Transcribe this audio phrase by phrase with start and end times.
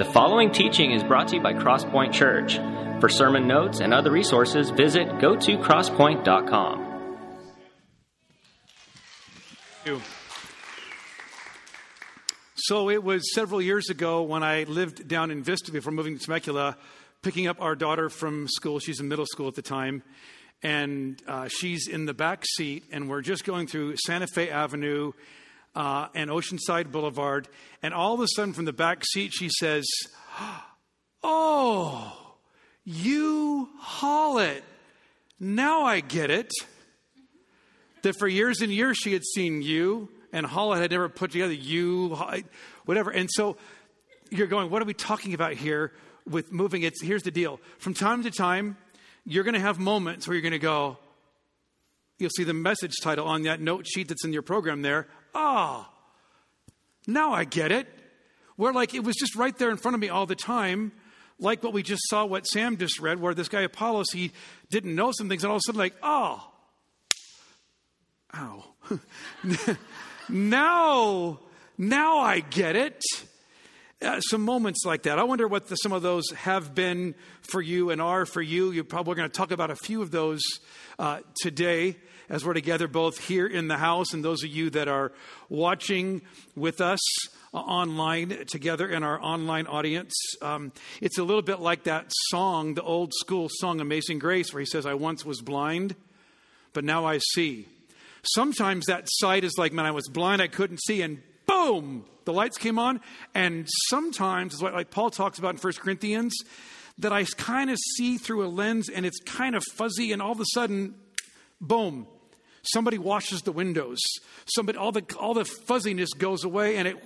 [0.00, 2.56] The following teaching is brought to you by Crosspoint Church.
[3.02, 7.18] For sermon notes and other resources, visit go to crosspoint.com.
[12.54, 16.24] So it was several years ago when I lived down in Vista before moving to
[16.24, 16.78] Temecula,
[17.20, 18.78] picking up our daughter from school.
[18.78, 20.02] She's in middle school at the time.
[20.62, 25.12] And uh, she's in the back seat, and we're just going through Santa Fe Avenue
[25.74, 27.48] uh, and Oceanside Boulevard.
[27.82, 29.86] And all of a sudden, from the back seat, she says,
[31.22, 32.36] Oh,
[32.84, 34.64] you haul it.
[35.38, 36.50] Now I get it.
[38.02, 41.52] That for years and years she had seen you, and Holland had never put together
[41.52, 42.16] you,
[42.84, 43.10] whatever.
[43.10, 43.56] And so
[44.30, 45.92] you're going, what are we talking about here
[46.26, 46.82] with moving?
[46.82, 47.60] It's here's the deal.
[47.78, 48.76] From time to time,
[49.24, 50.98] you're going to have moments where you're going to go.
[52.18, 55.08] You'll see the message title on that note sheet that's in your program there.
[55.34, 56.72] Ah, oh,
[57.06, 57.88] now I get it.
[58.56, 60.92] Where like it was just right there in front of me all the time,
[61.38, 64.32] like what we just saw, what Sam just read, where this guy Apollos he
[64.70, 66.46] didn't know some things, and all of a sudden like, oh,
[68.34, 68.64] ow.
[70.28, 71.40] now,
[71.78, 73.02] now I get it.
[74.02, 75.18] Uh, some moments like that.
[75.18, 78.70] I wonder what the, some of those have been for you and are for you.
[78.70, 80.40] You're probably going to talk about a few of those
[80.98, 81.96] uh, today
[82.30, 85.12] as we're together, both here in the house and those of you that are
[85.48, 86.22] watching
[86.54, 87.00] with us
[87.52, 90.14] uh, online together in our online audience.
[90.40, 94.60] Um, it's a little bit like that song, the old school song Amazing Grace, where
[94.60, 95.96] he says, I once was blind,
[96.72, 97.66] but now I see.
[98.22, 102.32] Sometimes that sight is like, man, I was blind, I couldn't see, and boom, the
[102.32, 103.00] lights came on.
[103.34, 106.36] And sometimes, it's like Paul talks about in 1 Corinthians,
[106.98, 110.32] that I kind of see through a lens and it's kind of fuzzy, and all
[110.32, 110.94] of a sudden,
[111.60, 112.06] boom,
[112.62, 113.98] somebody washes the windows.
[114.46, 116.96] Somebody, all the all the fuzziness goes away, and it,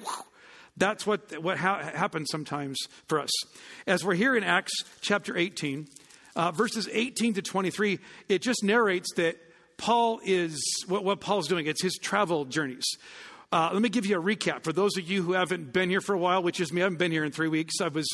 [0.77, 3.31] that's what what ha- happens sometimes for us.
[3.87, 5.87] As we're here in Acts chapter 18,
[6.37, 9.37] uh, verses 18 to 23, it just narrates that
[9.77, 11.67] Paul is what, what Paul's doing.
[11.67, 12.87] It's his travel journeys.
[13.53, 16.01] Uh, let me give you a recap for those of you who haven't been here
[16.01, 16.81] for a while, which is me.
[16.81, 17.75] I haven't been here in three weeks.
[17.81, 18.07] I was,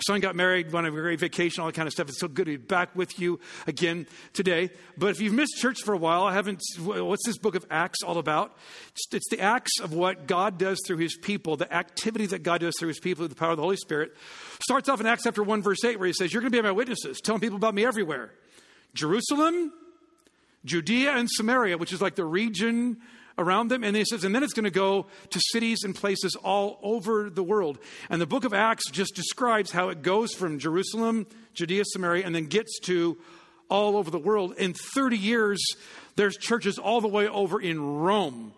[0.00, 2.08] son got married, went on a great vacation, all that kind of stuff.
[2.08, 4.70] It's so good to be back with you again today.
[4.96, 6.60] But if you've missed church for a while, I haven't.
[6.78, 8.56] What's this book of Acts all about?
[8.90, 12.60] It's, it's the acts of what God does through His people, the activity that God
[12.60, 14.14] does through His people, the power of the Holy Spirit.
[14.62, 16.62] Starts off in Acts chapter one, verse eight, where He says, "You're going to be
[16.62, 18.32] my witnesses, telling people about me everywhere,
[18.94, 19.72] Jerusalem."
[20.64, 22.96] Judea and Samaria, which is like the region
[23.38, 23.84] around them.
[23.84, 27.30] And he says, and then it's going to go to cities and places all over
[27.30, 27.78] the world.
[28.10, 32.34] And the book of Acts just describes how it goes from Jerusalem, Judea, Samaria, and
[32.34, 33.18] then gets to
[33.68, 34.54] all over the world.
[34.56, 35.64] In 30 years,
[36.16, 38.52] there's churches all the way over in Rome.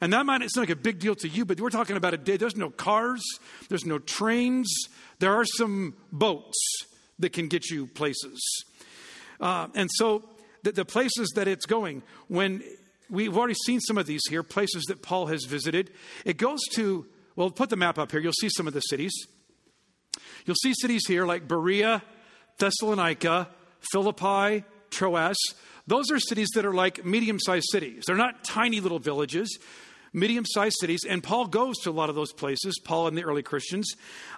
[0.00, 2.18] And that might seem like a big deal to you, but we're talking about a
[2.18, 2.36] day.
[2.36, 3.22] There's no cars,
[3.68, 4.72] there's no trains,
[5.18, 6.56] there are some boats
[7.18, 8.64] that can get you places.
[9.40, 10.22] Uh, and so
[10.62, 12.62] the, the places that it's going, when
[13.10, 15.90] we've already seen some of these here, places that Paul has visited.
[16.24, 18.20] It goes to, well, put the map up here.
[18.20, 19.12] You'll see some of the cities.
[20.44, 22.02] You'll see cities here like Berea,
[22.58, 23.48] Thessalonica,
[23.92, 25.36] Philippi, Troas.
[25.86, 28.04] Those are cities that are like medium sized cities.
[28.06, 29.58] They're not tiny little villages,
[30.12, 31.00] medium sized cities.
[31.08, 33.90] And Paul goes to a lot of those places, Paul and the early Christians.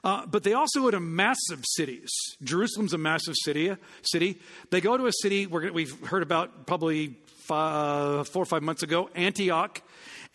[0.04, 2.10] Uh, but they also go to massive cities.
[2.42, 3.74] Jerusalem's a massive city.
[4.02, 4.38] city.
[4.70, 7.16] They go to a city we've heard about probably
[7.50, 9.82] five, uh, four or five months ago, Antioch.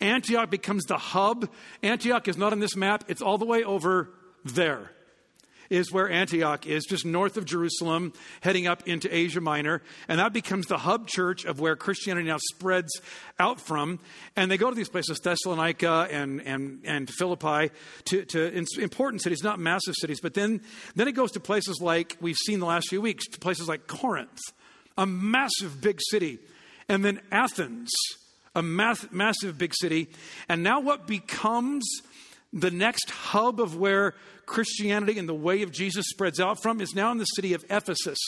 [0.00, 1.48] Antioch becomes the hub.
[1.82, 4.10] Antioch is not on this map, it's all the way over
[4.44, 4.92] there.
[5.68, 9.82] Is where Antioch is, just north of Jerusalem, heading up into Asia Minor.
[10.06, 13.00] And that becomes the hub church of where Christianity now spreads
[13.40, 13.98] out from.
[14.36, 17.72] And they go to these places, Thessalonica and, and, and Philippi,
[18.04, 20.20] to, to important cities, not massive cities.
[20.20, 20.60] But then,
[20.94, 23.88] then it goes to places like we've seen the last few weeks, to places like
[23.88, 24.38] Corinth,
[24.96, 26.38] a massive big city
[26.88, 27.90] and then Athens,
[28.54, 30.08] a massive big city.
[30.48, 31.84] And now, what becomes
[32.52, 34.14] the next hub of where
[34.46, 37.64] Christianity and the way of Jesus spreads out from is now in the city of
[37.68, 38.18] Ephesus.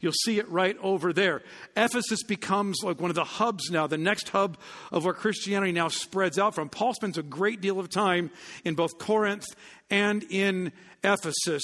[0.00, 1.42] You'll see it right over there.
[1.76, 4.58] Ephesus becomes like one of the hubs now, the next hub
[4.90, 6.68] of where Christianity now spreads out from.
[6.68, 8.30] Paul spends a great deal of time
[8.64, 9.46] in both Corinth
[9.88, 10.72] and in
[11.04, 11.62] Ephesus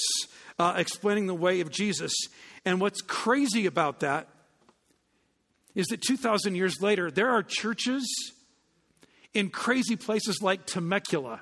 [0.57, 2.13] uh, explaining the way of Jesus.
[2.63, 4.29] And what's crazy about that
[5.75, 8.33] is that 2,000 years later, there are churches
[9.33, 11.41] in crazy places like Temecula.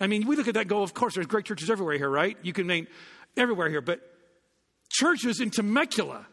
[0.00, 2.36] I mean, we look at that go, of course, there's great churches everywhere here, right?
[2.42, 2.88] You can name
[3.36, 4.00] everywhere here, but
[4.90, 6.26] churches in Temecula.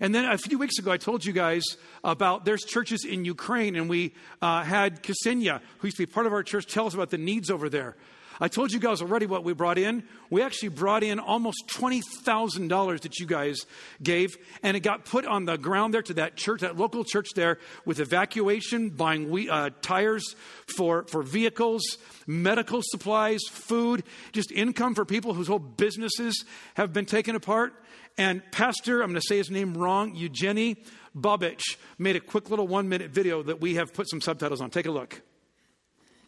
[0.00, 1.62] And then a few weeks ago, I told you guys
[2.02, 4.12] about there's churches in Ukraine, and we
[4.42, 7.18] uh, had Ksenia, who used to be part of our church, tell us about the
[7.18, 7.96] needs over there.
[8.41, 10.03] I told you guys already what we brought in.
[10.29, 13.65] We actually brought in almost $20,000 that you guys
[14.01, 17.31] gave, and it got put on the ground there to that church, that local church
[17.35, 20.35] there, with evacuation, buying we, uh, tires
[20.77, 26.45] for, for vehicles, medical supplies, food, just income for people whose whole businesses
[26.75, 27.73] have been taken apart.
[28.17, 30.77] And Pastor, I'm going to say his name wrong, Eugenie
[31.13, 34.69] Bobich, made a quick little one minute video that we have put some subtitles on.
[34.69, 35.21] Take a look.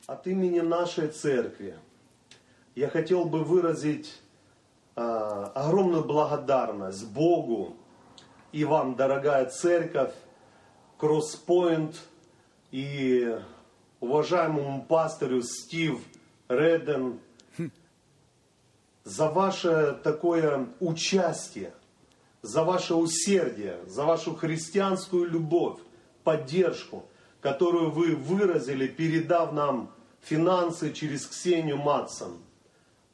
[0.07, 1.75] От имени нашей церкви
[2.76, 4.20] я хотел бы выразить
[4.96, 7.74] э, огромную благодарность Богу
[8.52, 10.12] и вам, дорогая церковь,
[10.98, 12.00] Кросспойнт
[12.70, 13.38] и
[14.00, 16.00] уважаемому пастору Стив
[16.48, 17.18] Реден
[19.04, 21.72] за ваше такое участие,
[22.42, 25.80] за ваше усердие, за вашу христианскую любовь,
[26.24, 27.06] поддержку,
[27.40, 29.90] которую вы выразили, передав нам
[30.20, 32.45] финансы через Ксению Матсон.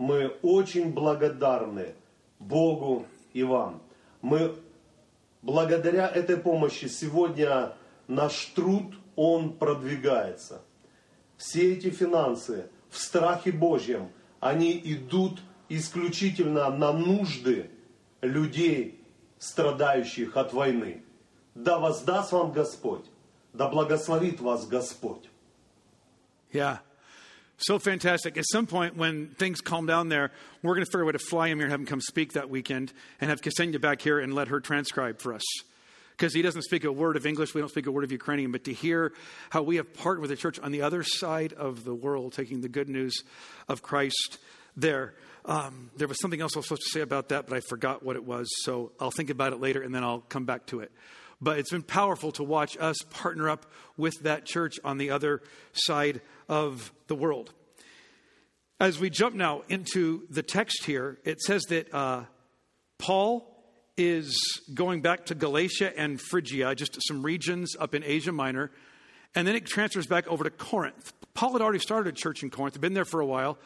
[0.02, 1.94] Мы очень благодарны
[2.40, 3.80] Богу и вам.
[4.20, 4.56] Мы
[5.42, 7.76] благодаря этой помощи сегодня
[8.08, 10.62] наш труд, он продвигается.
[11.36, 14.10] Все эти финансы в страхе Божьем,
[14.40, 17.70] они идут исключительно на нужды
[18.22, 19.04] людей,
[19.38, 21.04] страдающих от войны.
[21.54, 23.04] Да воздаст вам Господь,
[23.52, 25.30] да благословит вас Господь.
[26.52, 26.80] Yeah.
[27.62, 28.36] So fantastic.
[28.36, 30.32] At some point, when things calm down there,
[30.64, 32.00] we're going to figure out a way to fly him here and have him come
[32.00, 35.44] speak that weekend and have Ksenia back here and let her transcribe for us.
[36.10, 38.50] Because he doesn't speak a word of English, we don't speak a word of Ukrainian,
[38.50, 39.12] but to hear
[39.50, 42.62] how we have partnered with the church on the other side of the world, taking
[42.62, 43.22] the good news
[43.68, 44.38] of Christ
[44.76, 45.14] there.
[45.44, 48.02] Um, there was something else I was supposed to say about that, but I forgot
[48.02, 48.48] what it was.
[48.64, 50.90] So I'll think about it later and then I'll come back to it.
[51.42, 53.66] But it's been powerful to watch us partner up
[53.96, 55.42] with that church on the other
[55.72, 57.52] side of the world.
[58.78, 62.24] As we jump now into the text here, it says that uh,
[62.98, 63.48] Paul
[63.96, 64.36] is
[64.72, 68.70] going back to Galatia and Phrygia, just some regions up in Asia Minor,
[69.34, 71.12] and then it transfers back over to Corinth.
[71.34, 73.58] Paul had already started a church in Corinth, been there for a while,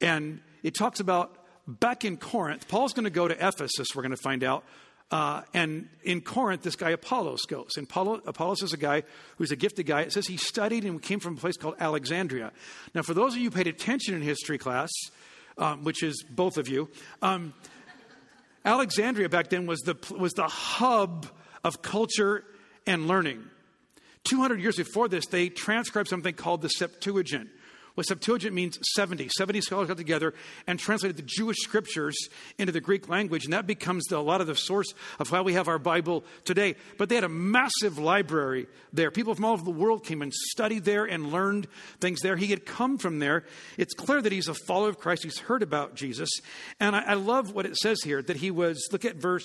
[0.00, 1.34] and it talks about
[1.66, 4.64] back in Corinth, Paul's going to go to Ephesus, we're going to find out,
[5.10, 7.76] uh, and in Corinth, this guy Apollos goes.
[7.76, 9.04] And Apollos, Apollos is a guy
[9.36, 10.02] who's a gifted guy.
[10.02, 12.52] It says he studied and came from a place called Alexandria.
[12.94, 14.90] Now, for those of you who paid attention in history class,
[15.56, 16.90] um, which is both of you,
[17.22, 17.54] um,
[18.64, 21.26] Alexandria back then was the, was the hub
[21.64, 22.44] of culture
[22.86, 23.42] and learning.
[24.24, 27.48] 200 years before this, they transcribed something called the Septuagint.
[27.98, 29.28] What Septuagint means 70.
[29.28, 30.32] 70 scholars got together
[30.68, 32.16] and translated the Jewish scriptures
[32.56, 35.40] into the Greek language, and that becomes the, a lot of the source of why
[35.40, 36.76] we have our Bible today.
[36.96, 39.10] But they had a massive library there.
[39.10, 41.66] People from all over the world came and studied there and learned
[42.00, 42.36] things there.
[42.36, 43.46] He had come from there.
[43.76, 45.24] It's clear that he's a follower of Christ.
[45.24, 46.30] He's heard about Jesus.
[46.78, 49.44] And I, I love what it says here that he was, look at verse.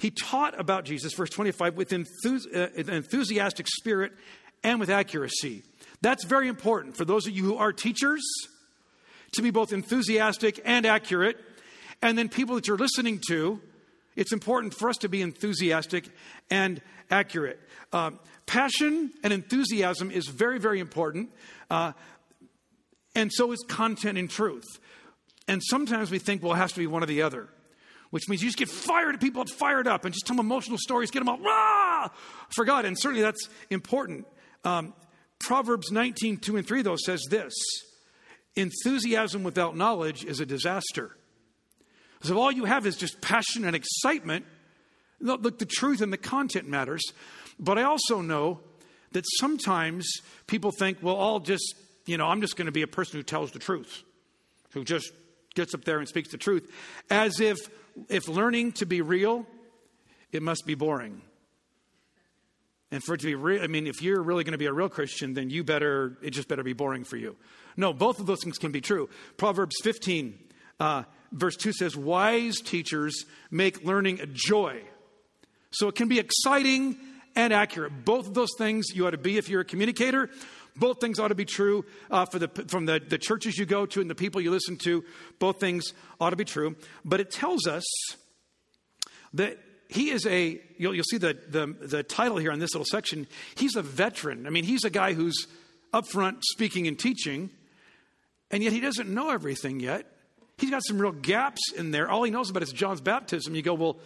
[0.00, 4.10] He taught about Jesus, verse 25, with uh, enthusiastic spirit
[4.64, 5.62] and with accuracy.
[6.04, 8.22] That's very important for those of you who are teachers
[9.32, 11.38] to be both enthusiastic and accurate.
[12.02, 13.58] And then people that you're listening to,
[14.14, 16.10] it's important for us to be enthusiastic
[16.50, 17.58] and accurate.
[17.90, 18.10] Uh,
[18.44, 21.30] passion and enthusiasm is very, very important.
[21.70, 21.92] Uh,
[23.14, 24.78] and so is content and truth.
[25.48, 27.48] And sometimes we think, well, it has to be one or the other,
[28.10, 30.76] which means you just get fired, at people fired up and just tell them emotional
[30.76, 32.10] stories, get them all, rah,
[32.50, 32.84] for God.
[32.84, 34.26] And certainly that's important.
[34.64, 34.92] Um,
[35.40, 37.54] Proverbs 19, 2 and 3, though, says this
[38.56, 41.16] enthusiasm without knowledge is a disaster.
[42.14, 44.46] Because if all you have is just passion and excitement,
[45.20, 47.02] look, the truth and the content matters.
[47.58, 48.60] But I also know
[49.12, 50.08] that sometimes
[50.46, 51.74] people think, well, I'll just,
[52.06, 54.02] you know, I'm just going to be a person who tells the truth,
[54.72, 55.12] who just
[55.54, 56.70] gets up there and speaks the truth,
[57.10, 57.58] as if
[58.08, 59.46] if learning to be real,
[60.32, 61.22] it must be boring.
[62.94, 64.72] And for it to be real, I mean, if you're really going to be a
[64.72, 67.34] real Christian, then you better, it just better be boring for you.
[67.76, 69.10] No, both of those things can be true.
[69.36, 70.38] Proverbs 15,
[70.78, 74.80] uh, verse 2 says, Wise teachers make learning a joy.
[75.72, 76.96] So it can be exciting
[77.34, 78.04] and accurate.
[78.04, 80.30] Both of those things you ought to be if you're a communicator.
[80.76, 83.86] Both things ought to be true uh, for the, from the, the churches you go
[83.86, 85.02] to and the people you listen to.
[85.40, 86.76] Both things ought to be true.
[87.04, 87.82] But it tells us
[89.32, 92.86] that he is a, you'll, you'll see the, the, the title here on this little
[92.86, 93.26] section.
[93.56, 94.46] He's a veteran.
[94.46, 95.46] I mean, he's a guy who's
[95.92, 97.50] up front speaking and teaching,
[98.50, 100.06] and yet he doesn't know everything yet.
[100.58, 102.08] He's got some real gaps in there.
[102.08, 103.54] All he knows about is John's baptism.
[103.54, 103.98] You go, well,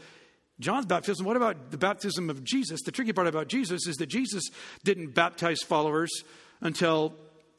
[0.61, 2.81] John's baptism, what about the baptism of Jesus?
[2.83, 4.45] The tricky part about Jesus is that Jesus
[4.83, 6.11] didn't baptize followers
[6.61, 7.15] until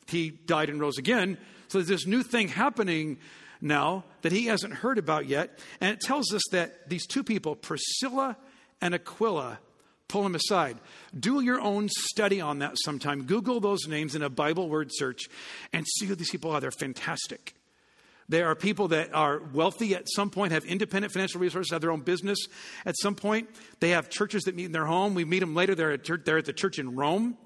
[0.08, 1.38] he died and rose again.
[1.70, 3.20] So there's this new thing happening
[3.62, 5.58] now that he hasn't heard about yet.
[5.82, 8.38] And it tells us that these two people, Priscilla
[8.82, 9.60] and Aquila,
[10.08, 10.78] pull him aside.
[11.18, 13.24] Do your own study on that sometime.
[13.24, 15.24] Google those names in a Bible word search
[15.72, 16.60] and see who these people are.
[16.60, 17.54] They're fantastic.
[18.28, 21.92] They are people that are wealthy at some point, have independent financial resources, have their
[21.92, 22.38] own business
[22.86, 23.50] at some point.
[23.80, 25.16] They have churches that meet in their home.
[25.16, 25.74] We meet them later.
[25.74, 27.38] They're at, they're at the church in Rome.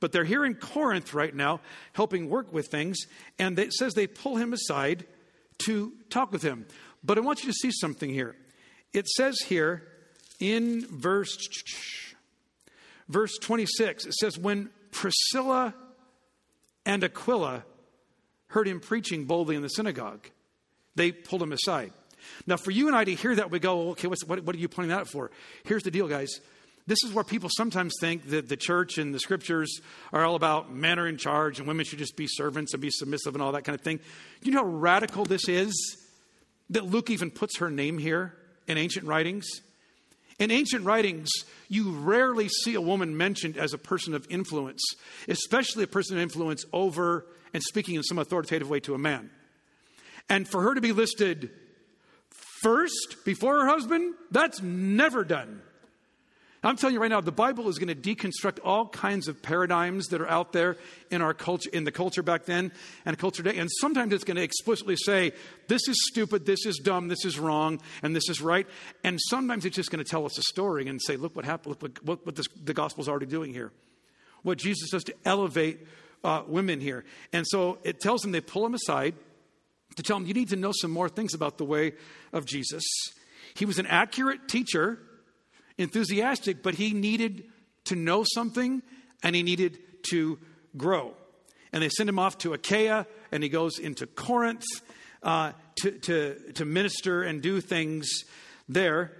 [0.00, 1.60] But they're here in Corinth right now,
[1.92, 2.98] helping work with things.
[3.38, 5.04] And it says they pull him aside
[5.58, 6.66] to talk with him.
[7.04, 8.36] But I want you to see something here.
[8.92, 9.82] It says here
[10.38, 11.36] in verse,
[13.08, 15.74] verse 26, it says, When Priscilla
[16.84, 17.64] and Aquila
[18.48, 20.28] heard him preaching boldly in the synagogue.
[20.94, 21.92] They pulled him aside.
[22.46, 24.68] Now, for you and I to hear that, we go, okay, what, what are you
[24.68, 25.30] pointing that out for?
[25.64, 26.40] Here's the deal, guys.
[26.86, 29.80] This is where people sometimes think that the church and the scriptures
[30.12, 32.90] are all about men are in charge and women should just be servants and be
[32.90, 34.00] submissive and all that kind of thing.
[34.42, 35.72] You know how radical this is?
[36.70, 38.34] That Luke even puts her name here
[38.66, 39.46] in ancient writings.
[40.38, 41.30] In ancient writings,
[41.68, 44.82] you rarely see a woman mentioned as a person of influence,
[45.28, 49.30] especially a person of influence over and speaking in some authoritative way to a man.
[50.28, 51.50] And for her to be listed
[52.62, 55.62] first before her husband, that's never done.
[56.64, 60.06] I'm telling you right now, the Bible is going to deconstruct all kinds of paradigms
[60.08, 60.76] that are out there
[61.10, 62.70] in our culture, in the culture back then
[63.04, 63.58] and culture today.
[63.58, 65.32] And sometimes it's going to explicitly say,
[65.66, 68.68] this is stupid, this is dumb, this is wrong, and this is right.
[69.02, 71.76] And sometimes it's just going to tell us a story and say, look what happened,
[71.82, 73.72] look what, this, the gospel's already doing here.
[74.42, 75.84] What Jesus does to elevate
[76.22, 77.04] uh, women here.
[77.32, 79.14] And so it tells them they pull him aside
[79.96, 81.94] to tell them, you need to know some more things about the way
[82.32, 82.84] of Jesus.
[83.54, 84.98] He was an accurate teacher,
[85.78, 87.44] enthusiastic, but he needed
[87.84, 88.82] to know something
[89.22, 89.78] and he needed
[90.10, 90.38] to
[90.76, 91.14] grow.
[91.72, 94.64] And they send him off to Achaia and he goes into Corinth
[95.22, 98.08] uh, to, to, to minister and do things
[98.68, 99.12] there.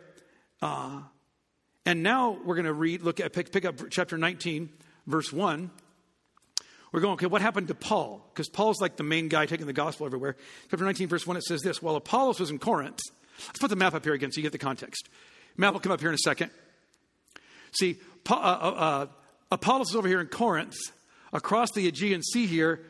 [0.61, 1.01] Uh,
[1.87, 4.69] and now we're going to read, look at, pick, pick up chapter 19,
[5.07, 5.71] verse 1.
[6.93, 8.23] We're going, okay, what happened to Paul?
[8.33, 10.37] Because Paul's like the main guy taking the gospel everywhere.
[10.71, 13.01] Chapter 19, verse 1, it says this While Apollos was in Corinth,
[13.47, 15.09] let's put the map up here again so you get the context.
[15.57, 16.51] Map will come up here in a second.
[17.73, 19.07] See, uh, uh, uh,
[19.51, 20.75] Apollos is over here in Corinth.
[21.33, 22.81] Across the Aegean Sea here,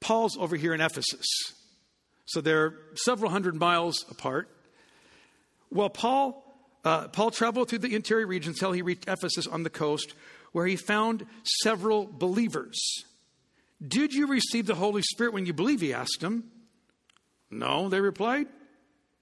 [0.00, 1.26] Paul's over here in Ephesus.
[2.26, 4.48] So they're several hundred miles apart.
[5.70, 6.44] Well, Paul,
[6.84, 10.14] uh, Paul traveled through the interior regions until he reached Ephesus on the coast,
[10.52, 11.26] where he found
[11.62, 12.78] several believers.
[13.86, 15.80] Did you receive the Holy Spirit when you believe?
[15.80, 16.50] He asked them.
[17.50, 18.46] No, they replied.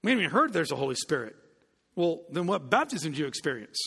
[0.03, 1.35] We haven't even heard there's a Holy Spirit.
[1.99, 3.77] Well, then what baptism do you experience?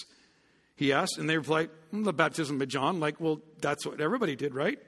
[0.77, 3.01] He asked, and they replied, mm, the baptism of John.
[3.01, 4.79] Like, well, that's what everybody did, right?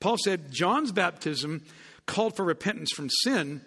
[0.00, 1.62] Paul said John's baptism
[2.06, 3.60] called for repentance from sin,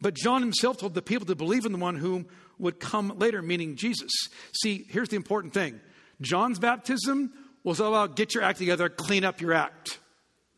[0.00, 3.42] but John himself told the people to believe in the one whom would come later,
[3.42, 4.12] meaning Jesus.
[4.52, 5.80] See, here's the important thing
[6.20, 7.32] John's baptism
[7.64, 9.98] was all about get your act together, clean up your act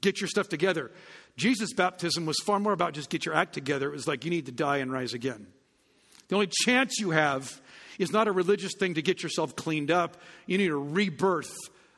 [0.03, 0.91] get your stuff together.
[1.37, 3.89] Jesus' baptism was far more about just get your act together.
[3.89, 5.47] It was like you need to die and rise again.
[6.29, 7.61] The only chance you have
[7.99, 10.17] is not a religious thing to get yourself cleaned up.
[10.47, 11.55] You need a rebirth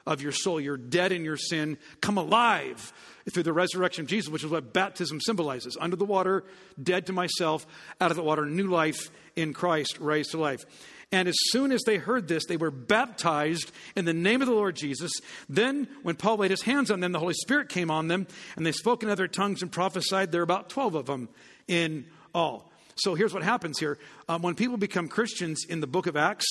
[0.07, 0.61] of your soul.
[0.61, 2.93] You're dead in your sin, come alive
[3.31, 5.77] through the resurrection of Jesus, which is what baptism symbolizes.
[5.81, 6.45] Under the water,
[6.81, 7.67] dead to myself,
[8.01, 10.65] out of the water, new life in Christ, raised to life.
[11.13, 14.55] And as soon as they heard this, they were baptized in the name of the
[14.55, 15.13] Lord Jesus.
[15.49, 18.67] Then, when Paul laid his hands on them, the Holy Spirit came on them, and
[18.67, 20.33] they spoke in other tongues and prophesied.
[20.33, 21.29] There are about 12 of them
[21.69, 22.71] in all.
[22.97, 23.99] So here's what happens here.
[24.29, 26.47] Um, when people become Christians in the book of Acts,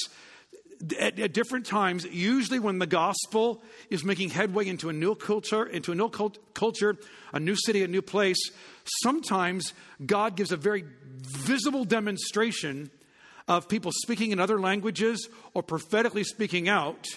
[0.99, 5.65] at, at, different times, usually when the gospel is making headway into a new culture,
[5.65, 6.97] into a new cult, culture,
[7.33, 8.37] a new city, a new place,
[9.01, 9.73] sometimes
[10.05, 10.85] God gives a very
[11.21, 12.91] visible demonstration
[13.47, 17.07] of people speaking in other languages or prophetically speaking out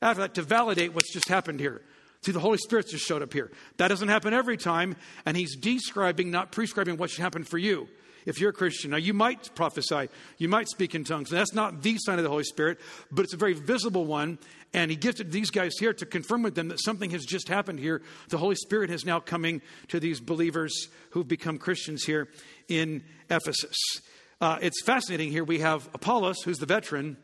[0.00, 1.82] after that to validate what's just happened here.
[2.22, 3.50] See, the Holy Spirit just showed up here.
[3.78, 7.88] That doesn't happen every time, and He's describing, not prescribing what should happen for you.
[8.26, 10.08] If you're a Christian, now you might prophesy,
[10.38, 11.30] you might speak in tongues.
[11.30, 12.78] That's not the sign of the Holy Spirit,
[13.10, 14.38] but it's a very visible one.
[14.72, 17.24] And he gives it to these guys here to confirm with them that something has
[17.24, 18.02] just happened here.
[18.28, 22.28] The Holy Spirit is now coming to these believers who've become Christians here
[22.68, 23.76] in Ephesus.
[24.40, 25.42] Uh, it's fascinating here.
[25.42, 27.16] We have Apollos, who's the veteran,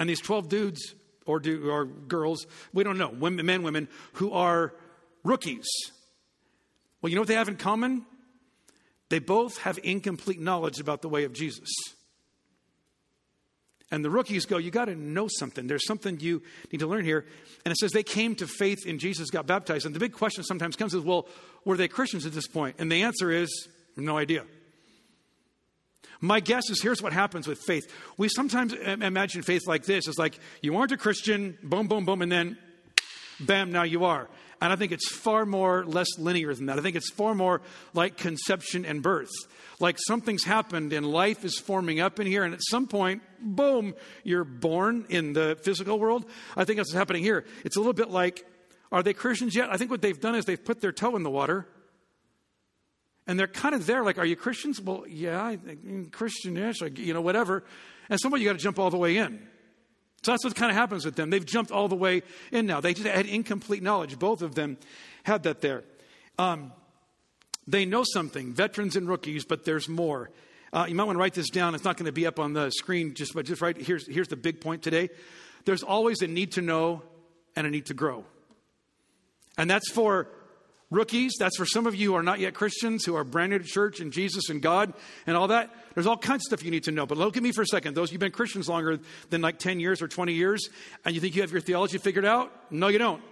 [0.00, 0.94] and these 12 dudes
[1.26, 4.74] or, do, or girls, we don't know, women, men, women, who are
[5.24, 5.68] rookies.
[7.00, 8.04] Well, you know what they have in common?
[9.12, 11.68] They both have incomplete knowledge about the way of Jesus.
[13.90, 15.66] And the rookies go, You got to know something.
[15.66, 16.40] There's something you
[16.72, 17.26] need to learn here.
[17.66, 19.84] And it says they came to faith in Jesus, got baptized.
[19.84, 21.28] And the big question sometimes comes is, Well,
[21.66, 22.76] were they Christians at this point?
[22.78, 24.46] And the answer is, No idea.
[26.22, 27.92] My guess is here's what happens with faith.
[28.16, 32.22] We sometimes imagine faith like this it's like you aren't a Christian, boom, boom, boom,
[32.22, 32.56] and then
[33.40, 34.30] bam, now you are.
[34.62, 36.78] And I think it's far more less linear than that.
[36.78, 37.62] I think it's far more
[37.94, 39.32] like conception and birth.
[39.80, 43.96] Like something's happened and life is forming up in here, and at some point, boom,
[44.22, 46.24] you're born in the physical world.
[46.56, 47.44] I think that's what's happening here.
[47.64, 48.46] It's a little bit like,
[48.92, 49.68] are they Christians yet?
[49.68, 51.66] I think what they've done is they've put their toe in the water.
[53.26, 54.80] And they're kind of there, like, are you Christians?
[54.80, 57.64] Well, yeah, I think mm, Christian-ish, like, you know, whatever.
[58.08, 59.44] And somebody you got to jump all the way in.
[60.22, 61.30] So that's what kind of happens with them.
[61.30, 62.80] They've jumped all the way in now.
[62.80, 64.18] They just had incomplete knowledge.
[64.18, 64.78] Both of them
[65.24, 65.82] had that there.
[66.38, 66.72] Um,
[67.66, 70.30] they know something, veterans and rookies, but there's more.
[70.72, 71.74] Uh, you might want to write this down.
[71.74, 74.28] It's not going to be up on the screen, just but just right here's here's
[74.28, 75.10] the big point today.
[75.64, 77.02] There's always a need to know
[77.54, 78.24] and a need to grow,
[79.58, 80.28] and that's for
[80.92, 81.32] rookies.
[81.38, 83.64] That's for some of you who are not yet Christians, who are brand new to
[83.64, 84.92] church and Jesus and God
[85.26, 85.70] and all that.
[85.94, 87.06] There's all kinds of stuff you need to know.
[87.06, 87.94] But look at me for a second.
[87.94, 90.68] Those you've been Christians longer than like 10 years or 20 years,
[91.04, 92.52] and you think you have your theology figured out?
[92.70, 93.22] No, you don't.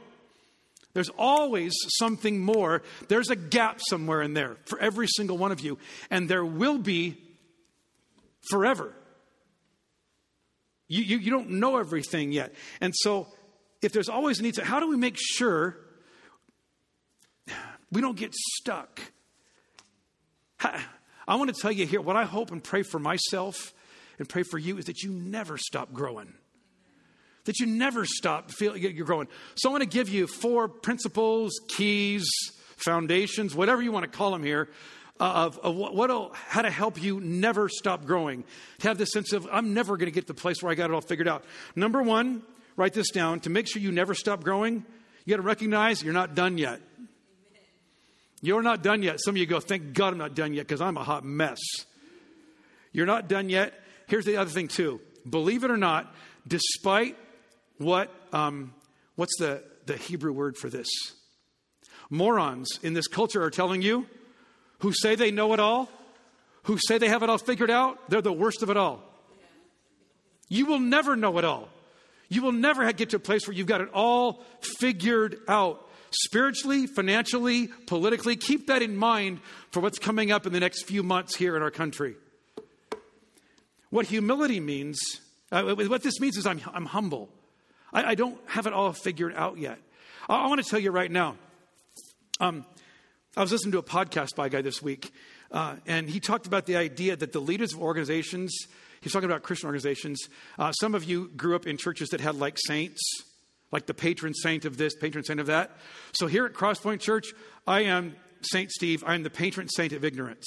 [0.93, 2.83] There's always something more.
[3.09, 5.79] There's a gap somewhere in there for every single one of you,
[6.11, 7.17] and there will be
[8.51, 8.93] forever.
[10.89, 12.53] You, you, you don't know everything yet.
[12.81, 13.29] And so,
[13.81, 15.77] if there's always a need to, how do we make sure
[17.93, 19.01] we don't get stuck?
[20.61, 23.73] I want to tell you here what I hope and pray for myself
[24.19, 26.35] and pray for you is that you never stop growing
[27.45, 29.29] that you never stop feeling you're growing.
[29.57, 32.25] So I want to give you four principles, keys,
[32.77, 34.69] foundations, whatever you want to call them here,
[35.19, 38.45] uh, of, of what, how to help you never stop growing.
[38.79, 40.75] To have this sense of, I'm never going to get to the place where I
[40.75, 41.45] got it all figured out.
[41.77, 42.43] Number one,
[42.77, 43.41] write this down.
[43.41, 44.85] To make sure you never stop growing,
[45.25, 46.81] you got to recognize you're not done yet.
[48.41, 49.19] You're not done yet.
[49.21, 51.59] Some of you go, thank God I'm not done yet because I'm a hot mess.
[52.93, 53.75] You're not done yet.
[54.09, 55.01] Here's the other thing, too.
[55.29, 56.13] Believe it or not,
[56.47, 57.17] despite
[57.79, 58.73] what, um,
[59.17, 60.89] what's the, the Hebrew word for this?
[62.09, 64.07] Morons in this culture are telling you
[64.81, 65.89] who say they know it all,
[66.65, 69.03] who say they have it all figured out, they're the worst of it all.
[70.49, 71.69] You will never know it all.
[72.29, 75.89] You will never get to a place where you've got it all figured out.
[76.11, 81.03] Spiritually, financially, politically, keep that in mind for what's coming up in the next few
[81.03, 82.17] months here in our country.
[83.91, 84.99] What humility means,
[85.53, 87.29] uh, what this means is I'm, I'm humble.
[87.93, 89.79] I, I don't have it all figured out yet.
[90.29, 91.37] I, I want to tell you right now.
[92.41, 92.65] Um,
[93.37, 95.13] I was listening to a podcast by a guy this week,
[95.53, 98.57] uh, and he talked about the idea that the leaders of organizations,
[99.01, 100.29] he's talking about Christian organizations.
[100.59, 103.01] Uh, some of you grew up in churches that had like saints,
[103.73, 105.71] like the patron saint of this, patron saint of that.
[106.13, 107.33] So here at Crosspoint Church,
[107.67, 109.05] I am Saint Steve.
[109.07, 110.47] I am the patron saint of ignorance.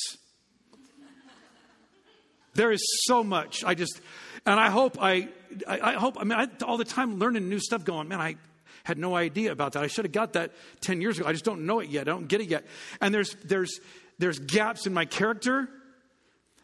[2.55, 3.63] There is so much.
[3.63, 3.99] I just,
[4.45, 5.29] and I hope I,
[5.67, 8.35] I, I hope, I mean, I, all the time learning new stuff going, man, I
[8.83, 9.83] had no idea about that.
[9.83, 11.27] I should have got that 10 years ago.
[11.27, 12.01] I just don't know it yet.
[12.01, 12.65] I don't get it yet.
[13.01, 13.79] And there's, there's,
[14.19, 15.69] there's gaps in my character.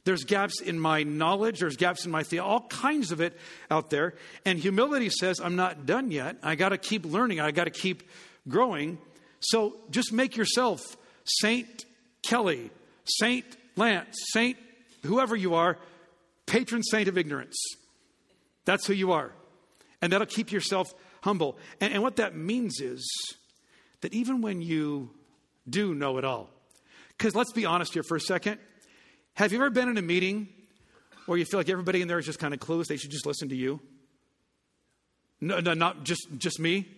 [0.10, 1.60] There's gaps in my knowledge.
[1.60, 3.38] There's gaps in my theology, all kinds of it
[3.70, 4.16] out there.
[4.44, 6.38] And humility says, I'm not done yet.
[6.42, 7.40] I got to keep learning.
[7.40, 8.02] I got to keep
[8.48, 8.98] growing.
[9.40, 10.82] So just make yourself
[11.26, 11.86] Saint
[12.24, 12.72] Kelly,
[13.06, 13.46] Saint
[13.76, 14.58] Lance, Saint
[15.06, 15.78] whoever you are,
[16.48, 17.56] patron saint of ignorance.
[18.66, 19.32] That's who you are.
[20.02, 20.92] And that'll keep yourself
[21.22, 21.56] humble.
[21.80, 23.08] And, and what that means is
[24.02, 25.12] that even when you
[25.70, 26.50] do know it all,
[27.16, 28.58] because let's be honest here for a second.
[29.40, 30.50] Have you ever been in a meeting
[31.26, 32.88] where you feel like everybody in there is just kind of clueless?
[32.88, 33.80] They should just listen to you?
[35.40, 36.90] No, no not just, just me.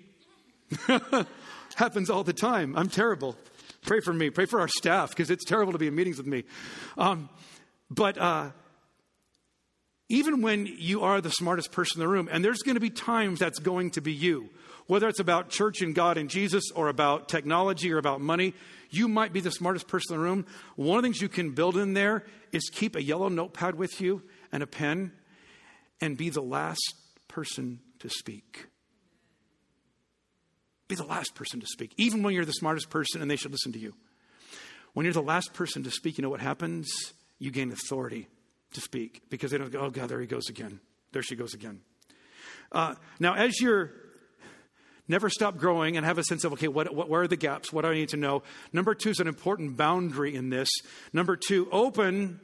[1.75, 2.75] Happens all the time.
[2.75, 3.35] I'm terrible.
[3.83, 4.31] Pray for me.
[4.31, 6.43] Pray for our staff because it's terrible to be in meetings with me.
[6.97, 7.29] Um,
[7.91, 8.49] but uh,
[10.09, 12.89] even when you are the smartest person in the room, and there's going to be
[12.89, 14.49] times that's going to be you,
[14.87, 18.55] whether it's about church and God and Jesus or about technology or about money,
[18.91, 20.45] you might be the smartest person in the room.
[20.75, 23.99] One of the things you can build in there is keep a yellow notepad with
[23.99, 25.11] you and a pen
[25.99, 26.93] and be the last
[27.27, 28.67] person to speak.
[30.87, 33.51] Be the last person to speak, even when you're the smartest person and they should
[33.51, 33.93] listen to you.
[34.93, 37.13] When you're the last person to speak, you know what happens?
[37.41, 38.27] you gain authority
[38.73, 40.79] to speak because they don't go, oh, God, there he goes again.
[41.11, 41.81] There she goes again.
[42.71, 43.91] Uh, now, as you're
[45.11, 47.71] never stop growing and have a sense of, okay, what, what, where are the gaps?
[47.71, 48.41] What do I need to know?
[48.73, 50.69] Number two is an important boundary in this.
[51.13, 52.39] Number two, open,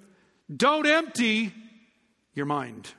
[0.55, 1.53] don't empty
[2.35, 2.91] your mind.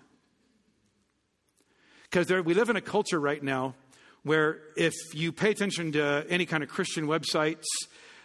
[2.10, 3.74] Because we live in a culture right now
[4.22, 7.66] where if you pay attention to any kind of Christian websites,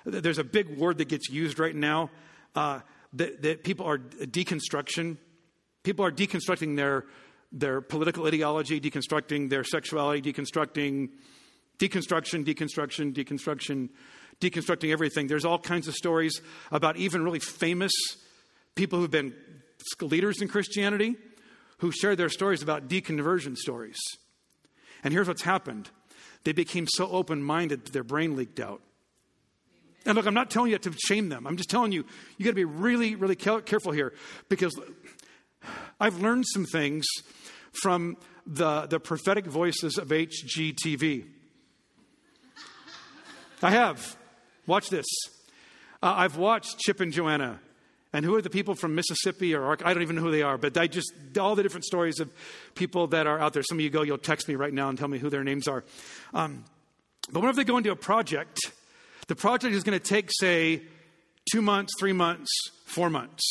[0.06, 2.10] there's a big word that gets used right now
[2.56, 2.80] uh,
[3.14, 5.18] that, that people are deconstruction.
[5.84, 7.06] People are deconstructing their,
[7.52, 11.10] their political ideology, deconstructing their sexuality, deconstructing
[11.80, 13.90] deconstruction, deconstruction, deconstruction,
[14.40, 15.28] deconstructing everything.
[15.28, 17.92] There's all kinds of stories about even really famous
[18.76, 19.34] people who've been
[20.02, 21.16] leaders in Christianity
[21.80, 24.00] who share their stories about deconversion stories.
[25.04, 25.90] And here's what's happened
[26.44, 28.82] they became so open minded that their brain leaked out.
[30.06, 31.48] And look, I'm not telling you to shame them.
[31.48, 32.06] I'm just telling you,
[32.38, 34.14] you got to be really, really careful here
[34.50, 34.78] because
[36.00, 37.06] I've learned some things
[37.82, 41.26] from the, the prophetic voices of HGTV.
[43.64, 44.18] I have.
[44.68, 45.06] Watch this.
[46.02, 47.60] Uh, I've watched Chip and Joanna.
[48.16, 50.60] And who are the people from Mississippi or I don't even know who they are,
[50.60, 52.32] but I just, all the different stories of
[52.76, 53.64] people that are out there.
[53.64, 55.68] Some of you go, you'll text me right now and tell me who their names
[55.68, 55.84] are.
[56.32, 56.64] Um,
[57.32, 58.60] but whenever they go into a project,
[59.28, 60.84] the project is going to take, say,
[61.52, 62.52] two months, three months,
[62.86, 63.44] four months.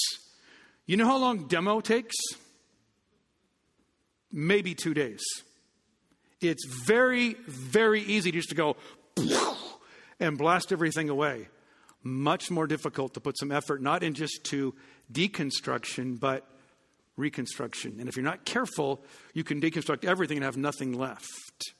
[0.87, 2.14] You know how long demo takes?
[4.31, 5.22] Maybe two days.
[6.40, 8.77] It's very, very easy just to go
[10.22, 11.48] and blast everything away
[12.04, 14.74] much more difficult to put some effort not in just to
[15.12, 16.46] deconstruction, but
[17.16, 17.96] reconstruction.
[18.00, 19.04] And if you're not careful,
[19.35, 21.74] you can deconstruct everything and have nothing left.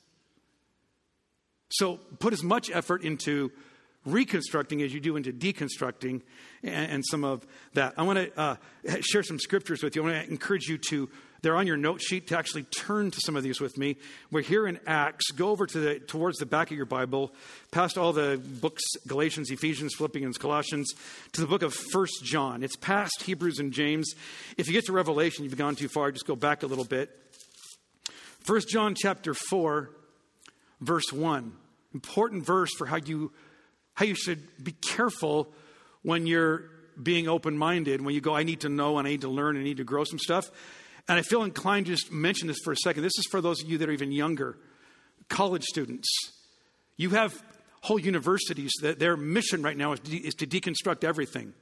[1.69, 3.51] So put as much effort into
[4.05, 6.21] reconstructing as you do into deconstructing
[6.61, 7.93] and, and some of that.
[7.97, 8.55] I want to uh,
[9.01, 10.03] share some scriptures with you.
[10.03, 11.09] I want to encourage you to
[11.43, 13.97] they're on your note sheet to actually turn to some of these with me.
[14.31, 15.29] We're here in Acts.
[15.31, 17.33] Go over to the towards the back of your Bible,
[17.69, 20.91] past all the books, Galatians, Ephesians, Philippians, Colossians,
[21.33, 22.63] to the book of First John.
[22.63, 24.13] It's past Hebrews and James.
[24.57, 26.11] If you get to Revelation, you've gone too far.
[26.13, 27.11] Just go back a little bit.
[28.39, 29.89] First John chapter 4,
[30.79, 31.51] verse 1.
[31.93, 33.33] Important verse for how you
[33.95, 35.51] how you should be careful
[36.03, 36.69] when you're
[37.01, 39.55] being open minded, when you go, I need to know and I need to learn,
[39.55, 40.49] and I need to grow some stuff.
[41.07, 43.03] And I feel inclined to just mention this for a second.
[43.03, 44.57] This is for those of you that are even younger,
[45.27, 46.07] college students.
[46.95, 47.43] You have
[47.81, 51.53] whole universities that their mission right now is, de- is to deconstruct everything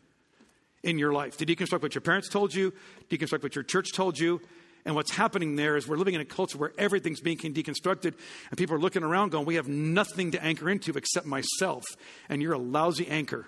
[0.84, 2.74] in your life, to deconstruct what your parents told you,
[3.10, 4.42] deconstruct what your church told you.
[4.84, 8.16] And what's happening there is we're living in a culture where everything's being deconstructed,
[8.50, 11.84] and people are looking around going, We have nothing to anchor into except myself.
[12.30, 13.46] And you're a lousy anchor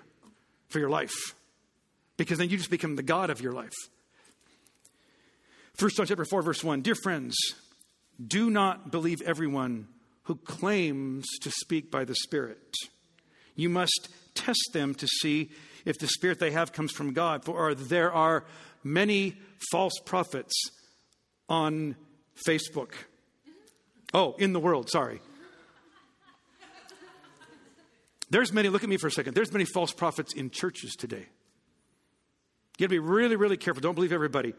[0.68, 1.34] for your life
[2.16, 3.72] because then you just become the God of your life.
[5.78, 6.82] 1 John chapter 4, verse 1.
[6.82, 7.34] Dear friends,
[8.24, 9.88] do not believe everyone
[10.24, 12.76] who claims to speak by the Spirit.
[13.56, 15.50] You must test them to see
[15.84, 17.44] if the Spirit they have comes from God.
[17.44, 18.44] For there are
[18.84, 19.36] many
[19.72, 20.54] false prophets
[21.48, 21.96] on
[22.46, 22.92] Facebook.
[24.12, 25.20] Oh, in the world, sorry.
[28.30, 29.34] There's many, look at me for a second.
[29.34, 31.26] There's many false prophets in churches today.
[32.78, 33.80] You gotta be really, really careful.
[33.80, 34.54] Don't believe everybody.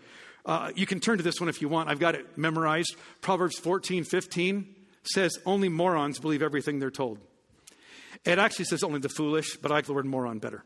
[0.45, 1.89] Uh, you can turn to this one if you want.
[1.89, 2.95] I've got it memorized.
[3.21, 7.19] Proverbs 14, 15 says, Only morons believe everything they're told.
[8.23, 10.63] It actually says only the foolish, but I like the word moron better.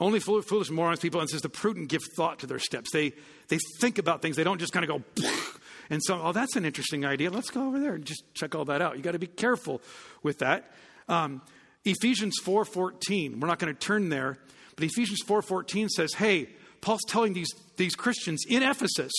[0.00, 2.90] Only foolish morons people, and says the prudent give thought to their steps.
[2.92, 3.12] They,
[3.48, 4.36] they think about things.
[4.36, 5.22] They don't just kind of go,
[5.90, 7.30] and so, oh, that's an interesting idea.
[7.30, 8.96] Let's go over there and just check all that out.
[8.96, 9.80] You got to be careful
[10.22, 10.72] with that.
[11.08, 11.42] Um,
[11.84, 14.38] Ephesians 4.14, we're not going to turn there,
[14.76, 16.48] but Ephesians 4.14 says, hey,
[16.82, 19.12] Paul's telling these, these Christians in Ephesus,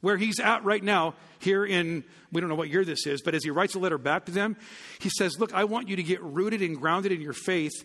[0.00, 3.34] where he's at right now, here in, we don't know what year this is, but
[3.34, 4.56] as he writes a letter back to them,
[4.98, 7.84] he says, Look, I want you to get rooted and grounded in your faith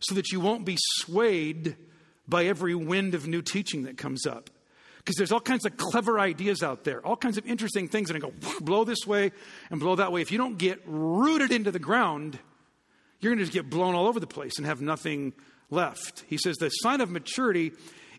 [0.00, 1.76] so that you won't be swayed
[2.28, 4.48] by every wind of new teaching that comes up.
[4.98, 8.16] Because there's all kinds of clever ideas out there, all kinds of interesting things, and
[8.16, 9.32] I go blow this way
[9.70, 10.20] and blow that way.
[10.20, 12.38] If you don't get rooted into the ground,
[13.18, 15.32] you're going to just get blown all over the place and have nothing
[15.70, 16.24] left.
[16.28, 17.72] He says the sign of maturity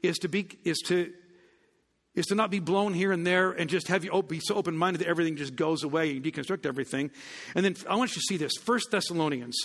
[0.03, 1.11] is to be is to
[2.13, 4.77] is to not be blown here and there and just have you be so open
[4.77, 7.09] minded that everything just goes away and deconstruct everything.
[7.55, 8.53] And then I want you to see this.
[8.61, 9.57] First Thessalonians.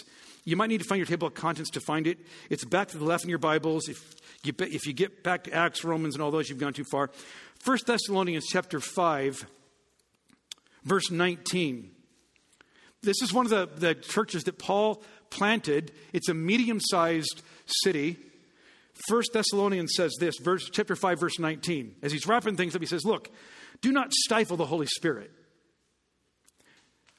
[0.44, 2.16] You might need to find your table of contents to find it.
[2.48, 3.86] It's back to the left in your Bibles.
[3.86, 3.98] If
[4.42, 7.10] you, if you get back to Acts, Romans, and all those, you've gone too far.
[7.58, 9.46] First Thessalonians chapter 5,
[10.84, 11.90] verse 19.
[13.02, 15.92] This is one of the, the churches that Paul planted.
[16.14, 18.16] It's a medium sized city.
[19.06, 21.96] First Thessalonians says this, verse, chapter 5, verse 19.
[22.02, 23.30] As he's wrapping things up, he says, Look,
[23.80, 25.30] do not stifle the Holy Spirit.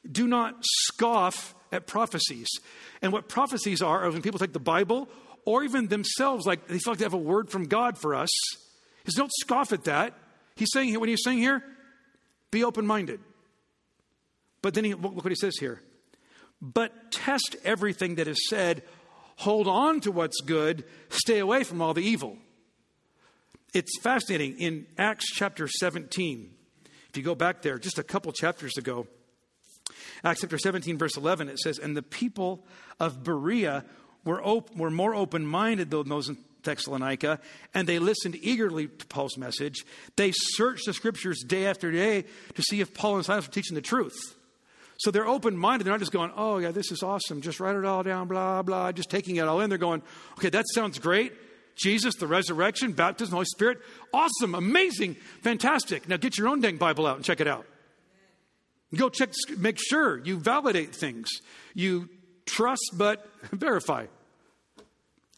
[0.10, 2.48] Do not scoff at prophecies.
[3.02, 5.08] And what prophecies are, are when people take the Bible
[5.46, 8.30] or even themselves, like they feel like they have a word from God for us.
[9.06, 10.14] Says, Don't scoff at that.
[10.56, 11.64] He's saying here, when he's saying here,
[12.52, 13.22] be open minded.
[14.62, 15.82] But then he, look what he says here.
[16.62, 18.84] But test everything that is said,
[19.40, 22.38] hold on to what's good, stay away from all the evil.
[23.74, 24.60] It's fascinating.
[24.60, 26.52] In Acts chapter 17,
[27.10, 29.08] if you go back there just a couple chapters ago,
[30.26, 32.66] Acts chapter 17, verse 11, it says, And the people
[33.00, 33.86] of Berea
[34.26, 37.40] were, op- were more open minded than those in Thessalonica,
[37.74, 39.86] and they listened eagerly to Paul's message.
[40.18, 42.26] They searched the scriptures day after day
[42.56, 44.36] to see if Paul and Silas were teaching the truth.
[45.00, 45.86] So they're open minded.
[45.86, 47.42] They're not just going, oh, yeah, this is awesome.
[47.42, 49.70] Just write it all down, blah, blah, just taking it all in.
[49.70, 50.02] They're going,
[50.38, 51.34] okay, that sounds great.
[51.78, 53.80] Jesus, the resurrection, baptism, Holy Spirit.
[54.14, 56.10] Awesome, amazing, fantastic.
[56.10, 57.66] Now get your own dang Bible out and check it out.
[58.94, 61.30] Go check, make sure you validate things.
[61.74, 62.10] You
[62.46, 64.08] trust but verify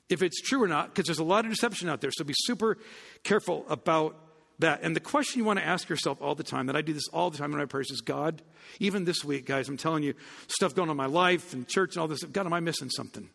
[0.10, 2.12] if it's true or not, because there's a lot of deception out there.
[2.12, 2.78] So be super
[3.24, 4.18] careful about
[4.62, 4.82] that.
[4.82, 7.08] And the question you want to ask yourself all the time, that I do this
[7.10, 8.42] all the time in my prayers, is God,
[8.80, 10.14] even this week, guys, I'm telling you,
[10.48, 12.90] stuff going on in my life and church and all this, God, am I missing
[12.90, 13.30] something?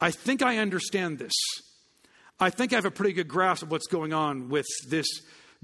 [0.00, 1.32] I think I understand this.
[2.38, 5.06] I think I have a pretty good grasp of what's going on with this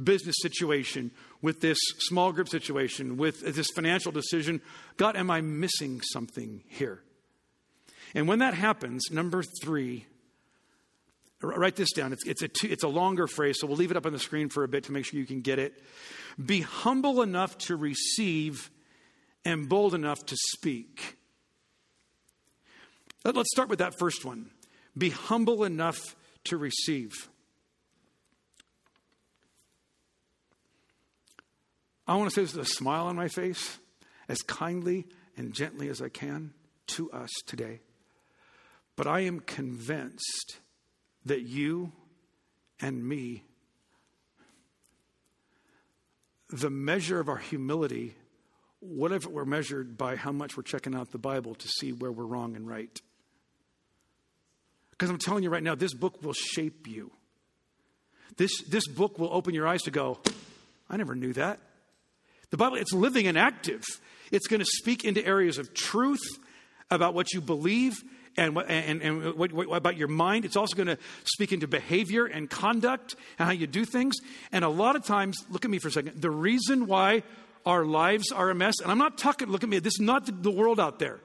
[0.02, 4.60] business situation, with this small group situation, with this financial decision.
[4.98, 7.02] God, am I missing something here?
[8.14, 10.06] And when that happens, number three,
[11.42, 12.12] write this down.
[12.12, 14.18] It's, it's, a two, it's a longer phrase, so we'll leave it up on the
[14.18, 15.82] screen for a bit to make sure you can get it.
[16.44, 18.70] Be humble enough to receive
[19.44, 21.16] and bold enough to speak.
[23.24, 24.50] Let's start with that first one.
[24.96, 25.98] Be humble enough
[26.44, 27.12] to receive.
[32.06, 33.78] I want to say this with a smile on my face,
[34.28, 36.52] as kindly and gently as I can
[36.88, 37.80] to us today.
[38.94, 40.58] But I am convinced
[41.26, 41.92] that you
[42.80, 43.42] and me,
[46.50, 48.14] the measure of our humility,
[48.80, 51.92] what if it were measured by how much we're checking out the Bible to see
[51.92, 53.00] where we're wrong and right?
[54.92, 57.10] Because I'm telling you right now, this book will shape you.
[58.36, 60.18] This, this book will open your eyes to go,
[60.88, 61.58] I never knew that.
[62.50, 63.82] The Bible, it's living and active.
[64.30, 66.22] It's going to speak into areas of truth
[66.90, 67.96] about what you believe
[68.36, 70.44] and, and, and what, what, about your mind.
[70.44, 74.16] It's also going to speak into behavior and conduct and how you do things.
[74.52, 77.22] And a lot of times, look at me for a second, the reason why
[77.64, 80.26] our lives are a mess, and I'm not talking, look at me, this is not
[80.26, 81.18] the, the world out there.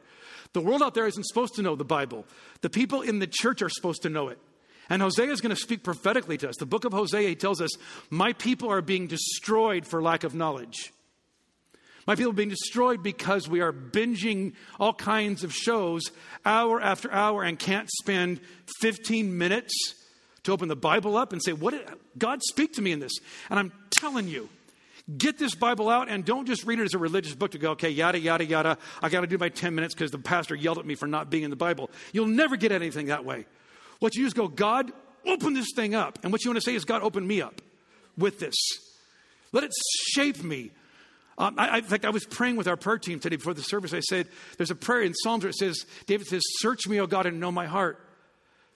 [0.54, 2.26] The world out there isn't supposed to know the Bible.
[2.62, 4.40] The people in the church are supposed to know it.
[4.90, 6.58] And Hosea is going to speak prophetically to us.
[6.58, 7.70] The book of Hosea, tells us,
[8.10, 10.92] My people are being destroyed for lack of knowledge.
[12.12, 16.12] My people are being destroyed because we are binging all kinds of shows
[16.44, 18.42] hour after hour and can't spend
[18.82, 19.74] 15 minutes
[20.44, 23.14] to open the Bible up and say, What did God speak to me in this?
[23.50, 24.50] And I'm telling you,
[25.18, 27.72] get this Bible out and don't just read it as a religious book to go,
[27.72, 28.78] okay, yada, yada, yada.
[29.02, 31.30] I got to do my 10 minutes because the pastor yelled at me for not
[31.30, 31.90] being in the Bible.
[32.12, 33.46] You'll never get anything that way.
[34.00, 34.92] What you do is go, God,
[35.26, 36.20] open this thing up.
[36.24, 37.62] And what you want to say is, God, open me up
[38.18, 38.56] with this.
[39.54, 39.72] Let it
[40.14, 40.72] shape me.
[41.42, 43.94] Um, I, in fact, I was praying with our prayer team today before the service.
[43.94, 44.28] I said,
[44.58, 47.40] There's a prayer in Psalms where it says, David says, Search me, O God, and
[47.40, 48.00] know my heart.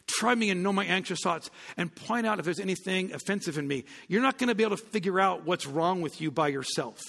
[0.07, 3.67] Try me and know my anxious thoughts and point out if there's anything offensive in
[3.67, 3.85] me.
[4.07, 6.99] You're not going to be able to figure out what's wrong with you by yourself.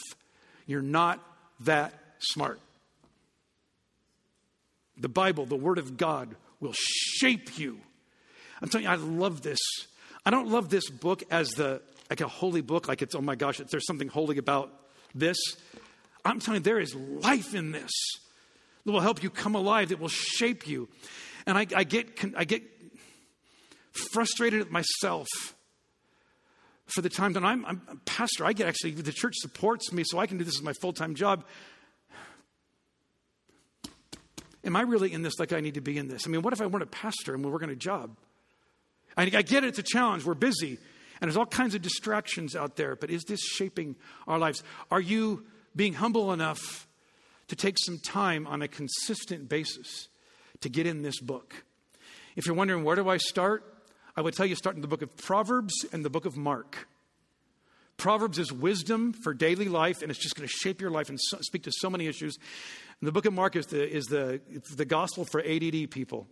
[0.67, 1.23] You're not
[1.61, 2.61] that smart.
[4.99, 7.81] The Bible, the Word of God, will shape you.
[8.61, 9.59] I'm telling you, I love this.
[10.27, 13.37] I don't love this book as the like a holy book, like it's oh my
[13.37, 14.71] gosh, there's something holy about
[15.19, 15.39] this.
[16.25, 17.93] I'm telling you, there is life in this
[18.85, 20.89] that will help you come alive, that will shape you.
[21.47, 22.63] And I, I get, I get
[24.13, 25.29] frustrated at myself
[26.87, 28.45] for the time that I'm, I'm a pastor.
[28.45, 30.93] I get actually, the church supports me so I can do this as my full
[30.93, 31.45] time job.
[34.65, 36.27] Am I really in this like I need to be in this?
[36.27, 38.17] I mean, what if I weren't a pastor and we're working a job?
[39.17, 40.25] I, I get it, it's a challenge.
[40.25, 40.79] We're busy.
[41.21, 44.63] And there's all kinds of distractions out there, but is this shaping our lives?
[44.91, 46.87] Are you being humble enough
[47.49, 50.09] to take some time on a consistent basis
[50.61, 51.65] to get in this book?
[52.35, 53.65] If you're wondering, where do I start?
[54.17, 56.89] I would tell you start in the book of Proverbs and the book of Mark.
[57.97, 61.19] Proverbs is wisdom for daily life, and it's just going to shape your life and
[61.21, 62.37] so, speak to so many issues.
[63.01, 64.41] And the book of Mark is the, is the,
[64.75, 66.27] the gospel for ADD people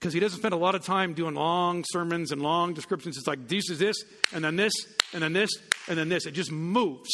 [0.00, 3.18] because he doesn't spend a lot of time doing long sermons and long descriptions.
[3.18, 4.72] It's like this is this, and then this,
[5.12, 5.50] and then this,
[5.88, 6.24] and then this.
[6.24, 7.10] It just moves.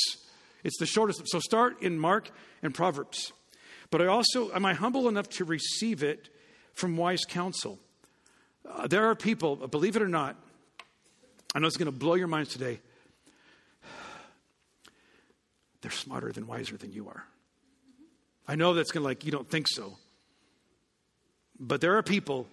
[0.62, 1.22] It's the shortest.
[1.26, 2.30] So start in Mark
[2.62, 3.32] and Proverbs.
[3.90, 6.28] But I also, am I humble enough to receive it
[6.74, 7.78] from wise counsel?
[8.68, 10.36] Uh, there are people, believe it or not,
[11.54, 12.80] I know it's going to blow your minds today.
[15.80, 17.24] they're smarter than wiser than you are.
[18.46, 19.98] I know that's going to like, you don't think so.
[21.58, 22.46] But there are people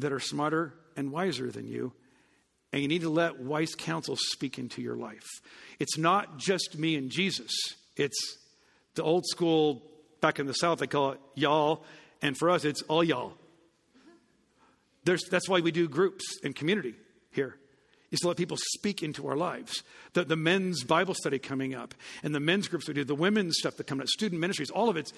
[0.00, 1.92] that are smarter and wiser than you,
[2.72, 5.26] and you need to let wise counsel speak into your life.
[5.78, 7.52] It's not just me and Jesus,
[7.96, 8.38] it's
[8.94, 9.82] the old school,
[10.20, 11.84] back in the South, they call it y'all,
[12.22, 13.32] and for us, it's all y'all.
[15.04, 16.94] There's, that's why we do groups and community
[17.30, 17.56] here
[18.10, 19.82] is to let people speak into our lives.
[20.14, 23.56] The, the men's Bible study coming up, and the men's groups we do, the women's
[23.58, 25.12] stuff that come up, student ministries, all of it's,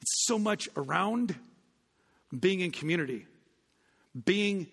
[0.00, 1.34] it's so much around
[2.38, 3.26] being in community,
[4.24, 4.66] being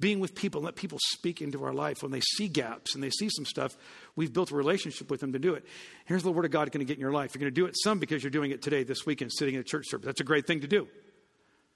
[0.00, 2.02] being with people, let people speak into our life.
[2.02, 3.76] When they see gaps and they see some stuff,
[4.16, 5.64] we've built a relationship with them to do it.
[6.04, 7.34] Here's the Word of God going to get in your life.
[7.34, 9.60] You're going to do it some because you're doing it today, this weekend, sitting in
[9.60, 10.06] a church service.
[10.06, 10.86] That's a great thing to do.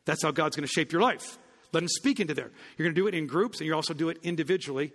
[0.05, 1.39] That's how God's going to shape your life.
[1.73, 2.51] Let him speak into there.
[2.77, 4.93] You're going to do it in groups, and you also do it individually.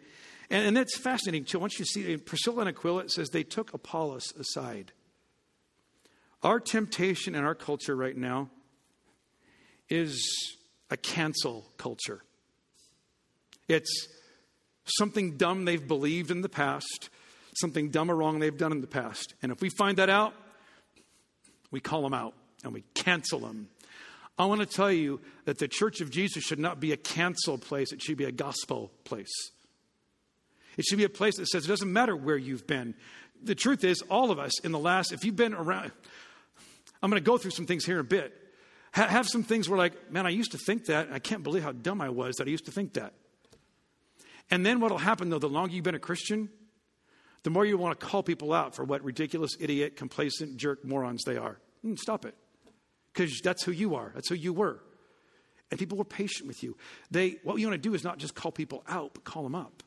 [0.50, 1.60] And, and that's fascinating too.
[1.60, 4.94] Once you see Priscilla and Aquila, it says they took Apollos aside.
[6.44, 8.50] Our temptation in our culture right now
[9.90, 10.57] is
[10.90, 12.24] a cancel culture.
[13.68, 14.08] It's
[14.86, 17.10] something dumb they've believed in the past,
[17.56, 19.34] something dumb or wrong they've done in the past.
[19.42, 20.34] And if we find that out,
[21.72, 23.70] we call them out and we cancel them
[24.40, 27.58] I want to tell you that the church of Jesus should not be a cancel
[27.58, 29.52] place, it should be a gospel place.
[30.78, 32.94] It should be a place that says it doesn't matter where you've been.
[33.44, 35.92] The truth is, all of us in the last, if you've been around,
[37.02, 38.32] I'm going to go through some things here in a bit.
[38.94, 41.10] Ha- have some things where, like, man, I used to think that.
[41.12, 43.14] I can't believe how dumb I was that I used to think that.
[44.50, 46.50] And then what will happen, though, the longer you've been a Christian,
[47.44, 51.24] the more you want to call people out for what ridiculous, idiot, complacent, jerk morons
[51.24, 51.60] they are.
[51.86, 52.36] Mm, stop it
[53.14, 54.12] because that's who you are.
[54.14, 54.80] That's who you were.
[55.70, 56.78] And people were patient with you.
[57.12, 59.56] They, what you want to do is not just call people out, but call them
[59.56, 59.84] up.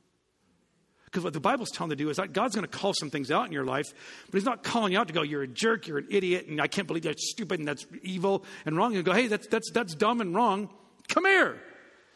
[1.10, 3.32] Because what the Bible's telling to do is that God's going to call some things
[3.32, 3.92] out in your life,
[4.26, 6.60] but He's not calling you out to go, you're a jerk, you're an idiot, and
[6.60, 8.94] I can't believe that's stupid and that's evil and wrong.
[8.94, 10.70] And go, hey, that's, that's, that's dumb and wrong.
[11.08, 11.60] Come here.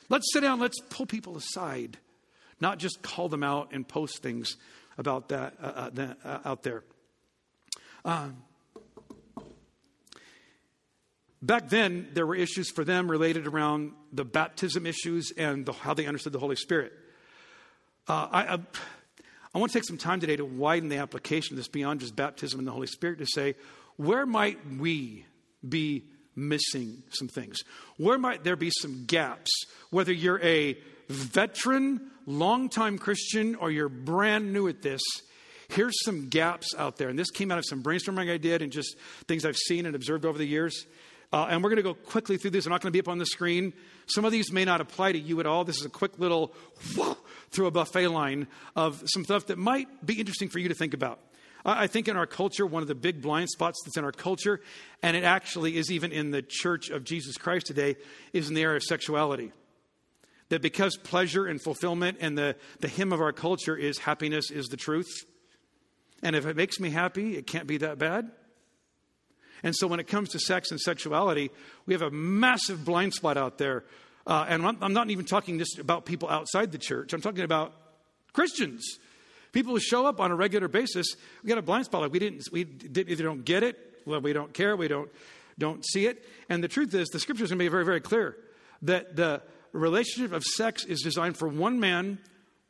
[0.09, 0.61] Let's sit down.
[0.61, 1.98] Let's pull people aside,
[2.61, 4.57] not just call them out and post things
[4.96, 6.85] about that uh, uh, uh, out there.
[8.04, 8.37] Um,
[11.44, 15.92] Back then, there were issues for them related around the baptism issues and the, how
[15.92, 16.94] they understood the Holy Spirit.
[18.06, 18.58] Uh, I, I,
[19.54, 22.14] I want to take some time today to widen the application of this beyond just
[22.14, 23.54] baptism and the Holy Spirit to say,
[23.96, 25.24] where might we
[25.66, 26.04] be
[26.36, 27.60] missing some things?
[27.96, 29.50] Where might there be some gaps?
[29.90, 30.76] Whether you're a
[31.08, 35.00] veteran, longtime Christian, or you're brand new at this,
[35.68, 37.08] here's some gaps out there.
[37.08, 38.96] And this came out of some brainstorming I did and just
[39.28, 40.86] things I've seen and observed over the years.
[41.32, 42.64] Uh, and we're going to go quickly through these.
[42.64, 43.72] They're not going to be up on the screen.
[44.06, 45.64] Some of these may not apply to you at all.
[45.64, 46.52] This is a quick little
[46.96, 47.16] whoo,
[47.50, 50.94] through a buffet line of some stuff that might be interesting for you to think
[50.94, 51.20] about.
[51.66, 54.61] I think in our culture, one of the big blind spots that's in our culture,
[55.02, 57.96] and it actually is even in the church of Jesus Christ today,
[58.35, 59.50] is in the area of sexuality.
[60.50, 64.66] That because pleasure and fulfillment and the, the hymn of our culture is happiness is
[64.66, 65.24] the truth.
[66.22, 68.30] And if it makes me happy, it can't be that bad.
[69.62, 71.50] And so when it comes to sex and sexuality,
[71.87, 73.85] we have a massive blind spot out there.
[74.26, 77.44] Uh, and I'm, I'm not even talking just about people outside the church, I'm talking
[77.44, 77.72] about
[78.32, 78.98] Christians.
[79.52, 81.06] People who show up on a regular basis,
[81.44, 82.02] we got a blind spot.
[82.02, 85.08] Like we didn't, we didn't, either don't get it, well, we don't care, we don't,
[85.58, 86.24] don't see it.
[86.48, 88.37] And the truth is, the scripture is going to be very, very clear
[88.82, 92.18] that the relationship of sex is designed for one man,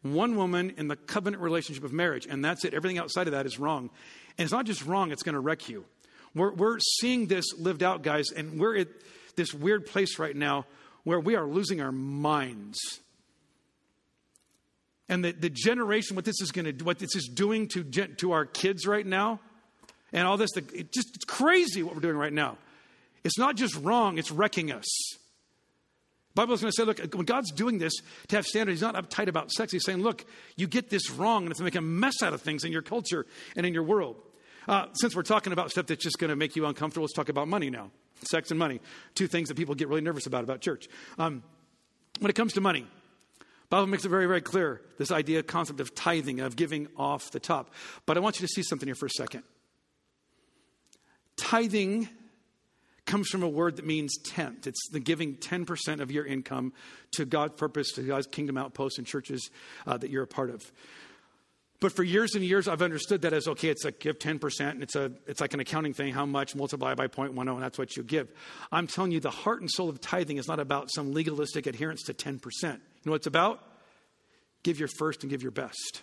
[0.02, 2.26] one woman in the covenant relationship of marriage.
[2.26, 2.74] And that's it.
[2.74, 3.88] Everything outside of that is wrong.
[4.36, 5.86] And it's not just wrong, it's going to wreck you.
[6.34, 8.88] We're, we're seeing this lived out, guys, and we're at
[9.36, 10.66] this weird place right now
[11.04, 12.78] where we are losing our minds.
[15.08, 18.32] And the, the generation, what this is going to what this is doing to, to
[18.32, 19.40] our kids right now,
[20.12, 22.56] and all this, the, it just, it's crazy what we're doing right now.
[23.22, 24.86] It's not just wrong, it's wrecking us.
[26.34, 27.92] Bible is going to say, look, when God's doing this
[28.28, 29.72] to have standards, He's not uptight about sex.
[29.72, 30.24] He's saying, look,
[30.56, 33.24] you get this wrong, and it's making a mess out of things in your culture
[33.56, 34.16] and in your world.
[34.66, 37.28] Uh, since we're talking about stuff that's just going to make you uncomfortable, let's talk
[37.28, 37.90] about money now.
[38.22, 38.80] Sex and money.
[39.14, 40.88] Two things that people get really nervous about about church.
[41.18, 41.42] Um,
[42.20, 42.86] when it comes to money,
[43.70, 47.40] Bible makes it very, very clear this idea, concept of tithing, of giving off the
[47.40, 47.72] top.
[48.06, 49.42] But I want you to see something here for a second.
[51.36, 52.08] Tithing
[53.06, 54.66] comes from a word that means tenth.
[54.66, 56.72] It's the giving 10% of your income
[57.12, 59.50] to God's purpose, to God's kingdom outposts and churches
[59.86, 60.70] uh, that you're a part of.
[61.84, 64.82] But for years and years, I've understood that as okay, it's a give 10%, and
[64.82, 67.94] it's, a, it's like an accounting thing, how much, multiply by 0.10, and that's what
[67.94, 68.32] you give.
[68.72, 72.02] I'm telling you, the heart and soul of tithing is not about some legalistic adherence
[72.04, 72.40] to 10%.
[72.62, 72.78] You know
[73.12, 73.62] what it's about?
[74.62, 76.00] Give your first and give your best.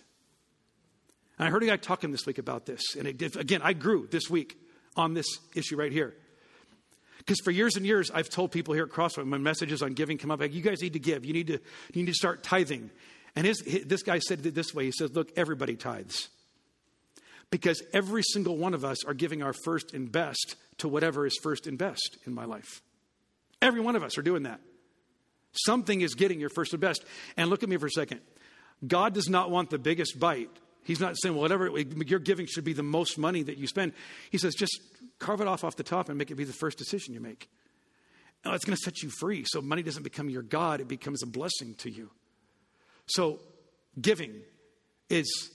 [1.36, 2.94] And I heard a guy talking this week about this.
[2.96, 4.56] And it again, I grew this week
[4.94, 5.26] on this
[5.56, 6.14] issue right here.
[7.18, 10.16] Because for years and years, I've told people here at Crosspoint, when messages on giving
[10.16, 11.24] come up, like, you guys need to give.
[11.24, 12.90] You need to, you need to start tithing.
[13.34, 14.84] And his, his, this guy said it this way.
[14.84, 16.28] He says, look, everybody tithes.
[17.50, 21.38] Because every single one of us are giving our first and best to whatever is
[21.42, 22.82] first and best in my life.
[23.60, 24.60] Every one of us are doing that.
[25.52, 27.04] Something is getting your first and best.
[27.36, 28.20] And look at me for a second.
[28.86, 30.50] God does not want the biggest bite.
[30.84, 33.92] He's not saying, well, whatever your giving should be the most money that you spend.
[34.30, 34.80] He says, just
[35.18, 37.48] carve it off off the top and make it be the first decision you make.
[38.44, 39.44] Oh, it's going to set you free.
[39.46, 42.10] So money doesn't become your God, it becomes a blessing to you.
[43.06, 43.40] So
[44.00, 44.40] giving
[45.10, 45.50] is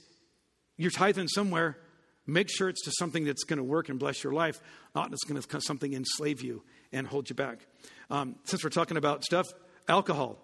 [0.76, 1.78] you're tithing somewhere.
[2.26, 4.60] Make sure it's to something that's going to work and bless your life,
[4.94, 7.66] not it's going to something enslave you and hold you back.
[8.10, 9.46] Um, since we're talking about stuff,
[9.88, 10.38] alcohol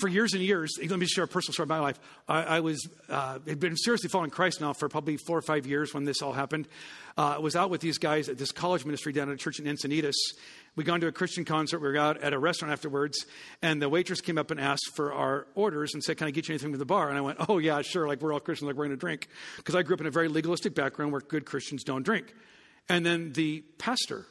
[0.00, 2.00] for years and years, let me share a personal story of my life.
[2.26, 5.66] I, I was uh, had been seriously following Christ now for probably four or five
[5.66, 6.66] years when this all happened.
[7.18, 9.58] Uh, I was out with these guys at this college ministry down at a church
[9.58, 10.14] in Encinitas.
[10.76, 11.80] We gone to a Christian concert.
[11.80, 13.26] We were out at a restaurant afterwards,
[13.60, 16.48] and the waitress came up and asked for our orders and said, "Can I get
[16.48, 18.08] you anything from the bar?" And I went, "Oh yeah, sure.
[18.08, 19.28] Like we're all Christians, like we're going to drink."
[19.58, 22.34] Because I grew up in a very legalistic background where good Christians don't drink.
[22.88, 24.24] And then the pastor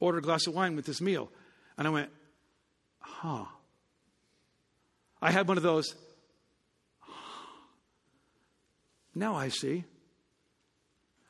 [0.00, 1.30] ordered a glass of wine with his meal,
[1.76, 2.10] and I went,
[2.98, 3.44] "Huh."
[5.20, 5.94] I had one of those.
[9.14, 9.84] Now I see.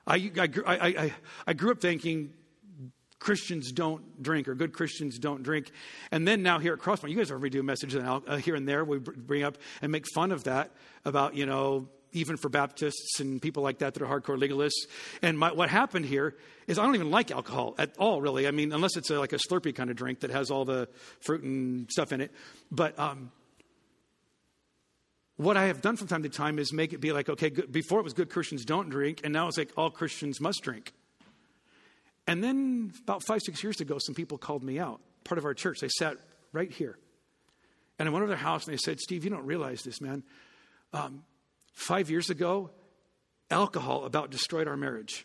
[0.07, 1.15] I, I, I,
[1.47, 2.33] I, grew up thinking
[3.19, 5.71] Christians don't drink or good Christians don't drink.
[6.11, 8.85] And then now here at Crosspoint, you guys already do messages uh, here and there.
[8.85, 10.71] We bring up and make fun of that
[11.05, 14.87] about, you know, even for Baptists and people like that that are hardcore legalists.
[15.21, 16.37] And my, what happened here
[16.67, 18.49] is I don't even like alcohol at all, really.
[18.49, 20.89] I mean, unless it's a, like a Slurpee kind of drink that has all the
[21.21, 22.33] fruit and stuff in it.
[22.71, 23.31] But um,
[25.39, 27.71] what I have done from time to time is make it be like, okay, good,
[27.71, 30.93] before it was good Christians don't drink, and now it's like all Christians must drink.
[32.27, 35.55] And then about five, six years ago, some people called me out, part of our
[35.55, 35.79] church.
[35.81, 36.17] They sat
[36.53, 36.99] right here.
[37.99, 40.25] And I went over their house and they said, Steve, you don't realize this, man.
[40.93, 41.23] Um,
[41.73, 42.71] five years ago,
[43.51, 45.25] alcohol about destroyed our marriage.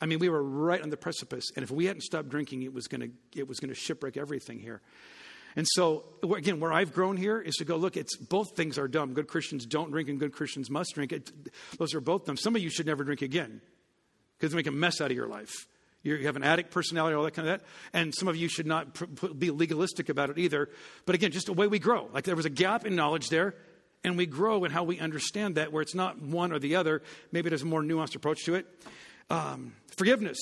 [0.00, 2.72] I mean, we were right on the precipice, and if we hadn't stopped drinking, it
[2.72, 4.80] was going to it was going to shipwreck everything here.
[5.56, 8.88] And so, again, where I've grown here is to go look, it's both things are
[8.88, 9.12] dumb.
[9.12, 11.12] Good Christians don't drink and good Christians must drink.
[11.12, 11.30] It,
[11.78, 12.36] those are both dumb.
[12.36, 13.60] Some of you should never drink again
[14.38, 15.52] because they make a mess out of your life.
[16.02, 17.66] you you have an addict personality, all that kind of that.
[17.92, 20.70] And some of you should not pr- be legalistic about it either.
[21.04, 22.08] But again, just the way we grow.
[22.12, 23.54] Like there was a gap in knowledge there,
[24.02, 27.02] and we grow in how we understand that, where it's not one or the other.
[27.30, 28.66] Maybe there's a more nuanced approach to it.
[29.28, 30.38] Um, forgiveness,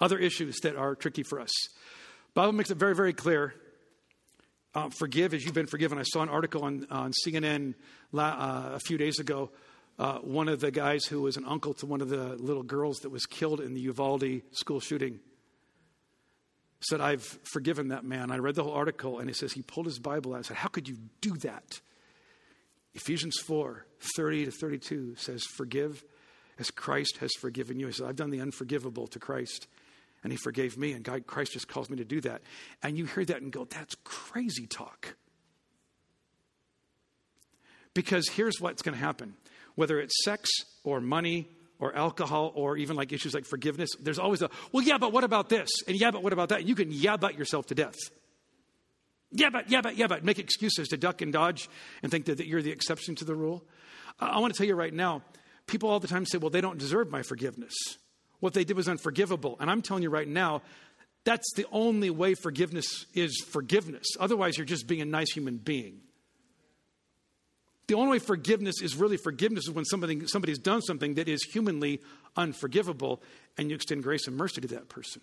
[0.00, 1.52] other issues that are tricky for us.
[2.34, 3.54] Bible makes it very, very clear
[4.76, 5.96] uh, forgive as you've been forgiven.
[5.98, 7.74] I saw an article on, on CNN
[8.14, 9.50] uh, a few days ago.
[9.98, 12.98] Uh, one of the guys who was an uncle to one of the little girls
[12.98, 15.18] that was killed in the Uvalde school shooting
[16.80, 18.30] said, I've forgiven that man.
[18.30, 20.58] I read the whole article, and he says he pulled his Bible out and said,
[20.58, 21.80] How could you do that?
[22.94, 26.04] Ephesians 4 30 to 32 says, Forgive
[26.58, 27.86] as Christ has forgiven you.
[27.86, 29.68] He said, I've done the unforgivable to Christ
[30.22, 32.42] and he forgave me, and God, Christ just calls me to do that.
[32.82, 35.14] And you hear that and go, that's crazy talk.
[37.94, 39.34] Because here's what's going to happen
[39.76, 40.48] whether it's sex
[40.84, 41.48] or money
[41.78, 45.22] or alcohol or even like issues like forgiveness, there's always a, well, yeah, but what
[45.22, 45.68] about this?
[45.86, 46.60] And yeah, but what about that?
[46.60, 47.94] And you can yeah, but yourself to death.
[49.32, 51.68] Yeah, but, yeah, but, yeah, but, make excuses to duck and dodge
[52.02, 53.64] and think that, that you're the exception to the rule.
[54.18, 55.22] I want to tell you right now,
[55.66, 57.74] people all the time say, well, they don't deserve my forgiveness.
[58.40, 59.56] What they did was unforgivable.
[59.60, 60.62] And I'm telling you right now,
[61.24, 64.06] that's the only way forgiveness is forgiveness.
[64.20, 66.00] Otherwise, you're just being a nice human being.
[67.88, 71.42] The only way forgiveness is really forgiveness is when somebody, somebody's done something that is
[71.44, 72.00] humanly
[72.36, 73.22] unforgivable
[73.56, 75.22] and you extend grace and mercy to that person.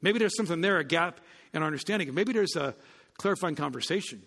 [0.00, 1.20] Maybe there's something there, a gap
[1.52, 2.12] in our understanding.
[2.12, 2.74] Maybe there's a
[3.16, 4.22] clarifying conversation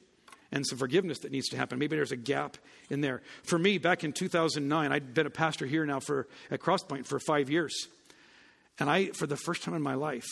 [0.56, 1.78] and some forgiveness that needs to happen.
[1.78, 2.58] Maybe there's a gap
[2.90, 3.22] in there.
[3.44, 7.20] For me, back in 2009, I'd been a pastor here now for at Crosspoint for
[7.20, 7.76] five years,
[8.80, 10.26] and I, for the first time in my life,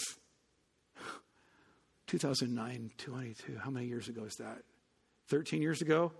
[2.07, 3.57] 2009, 22.
[3.61, 4.63] How many years ago is that?
[5.30, 6.13] 13 years ago.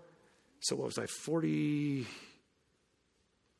[0.60, 1.06] So what was I?
[1.06, 2.06] 40.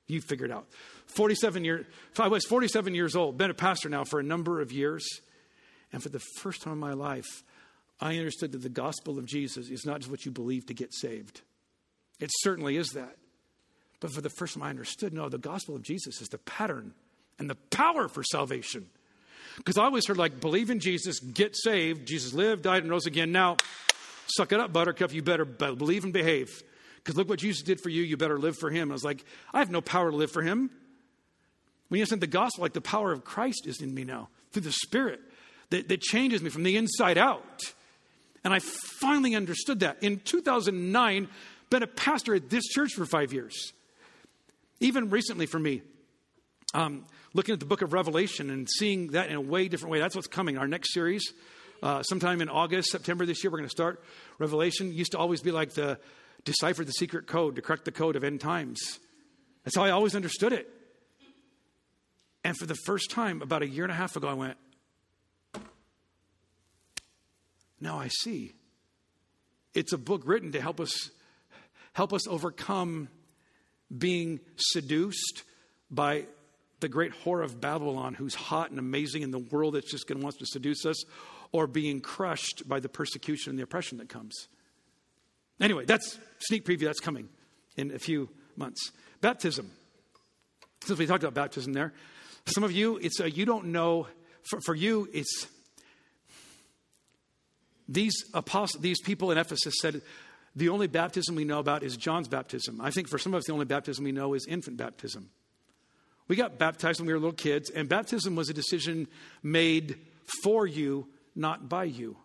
[0.08, 0.66] You figured out.
[1.06, 1.86] 47 years.
[2.18, 3.38] I was 47 years old.
[3.38, 5.06] Been a pastor now for a number of years,
[5.90, 7.42] and for the first time in my life,
[8.04, 10.92] I understood that the gospel of Jesus is not just what you believe to get
[10.92, 11.40] saved.
[12.20, 13.16] It certainly is that.
[13.98, 16.92] But for the first time, I understood no, the gospel of Jesus is the pattern
[17.38, 18.90] and the power for salvation.
[19.56, 22.06] Because I always heard, like, believe in Jesus, get saved.
[22.06, 23.32] Jesus lived, died, and rose again.
[23.32, 23.56] Now,
[24.26, 25.14] suck it up, buttercup.
[25.14, 26.62] You better believe and behave.
[26.96, 28.90] Because look what Jesus did for you, you better live for him.
[28.90, 29.24] I was like,
[29.54, 30.68] I have no power to live for him.
[31.88, 34.62] When you sent the gospel, like the power of Christ is in me now through
[34.62, 35.20] the Spirit
[35.70, 37.62] that, that changes me from the inside out.
[38.44, 40.02] And I finally understood that.
[40.02, 41.28] In 2009,
[41.70, 43.72] been a pastor at this church for five years.
[44.80, 45.82] Even recently for me,
[46.74, 49.98] um, looking at the book of Revelation and seeing that in a way different way.
[49.98, 50.58] That's what's coming.
[50.58, 51.32] Our next series,
[51.82, 54.02] uh, sometime in August, September this year, we're going to start
[54.38, 54.92] Revelation.
[54.92, 55.98] Used to always be like the
[56.44, 59.00] decipher the secret code to crack the code of end times.
[59.64, 60.68] That's how I always understood it.
[62.44, 64.58] And for the first time, about a year and a half ago, I went,
[67.84, 68.54] now I see.
[69.74, 71.10] It's a book written to help us
[71.92, 73.08] help us overcome
[73.96, 75.44] being seduced
[75.90, 76.24] by
[76.80, 80.18] the great whore of Babylon who's hot and amazing in the world that's just going
[80.18, 81.04] to want to seduce us
[81.52, 84.48] or being crushed by the persecution and the oppression that comes.
[85.60, 87.28] Anyway, that's sneak preview that's coming
[87.76, 88.90] in a few months.
[89.20, 89.70] Baptism.
[90.84, 91.92] Since we talked about baptism there,
[92.46, 94.08] some of you, it's a, you don't know.
[94.50, 95.46] For, for you, it's
[97.88, 100.02] these apostles, these people in Ephesus said,
[100.56, 102.80] the only baptism we know about is John's baptism.
[102.80, 105.30] I think for some of us, the only baptism we know is infant baptism.
[106.28, 109.08] We got baptized when we were little kids, and baptism was a decision
[109.42, 109.98] made
[110.42, 112.16] for you, not by you.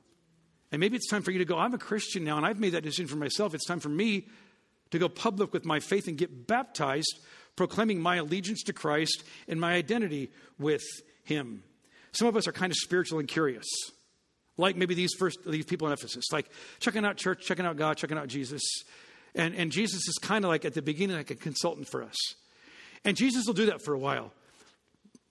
[0.71, 2.73] And maybe it's time for you to go, I'm a Christian now, and I've made
[2.73, 3.53] that decision for myself.
[3.53, 4.27] It's time for me
[4.91, 7.19] to go public with my faith and get baptized,
[7.55, 10.83] proclaiming my allegiance to Christ and my identity with
[11.23, 11.63] Him.
[12.11, 13.65] Some of us are kind of spiritual and curious
[14.59, 16.49] like maybe these first these people in Ephesus, like
[16.79, 18.61] checking out church, checking out God, checking out Jesus.
[19.35, 22.17] And, and Jesus is kind of like at the beginning, like a consultant for us.
[23.05, 24.33] And Jesus will do that for a while.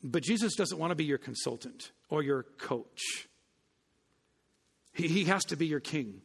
[0.02, 3.26] But Jesus doesn't want to be your consultant or your coach.
[4.94, 6.22] He, he has to be your king.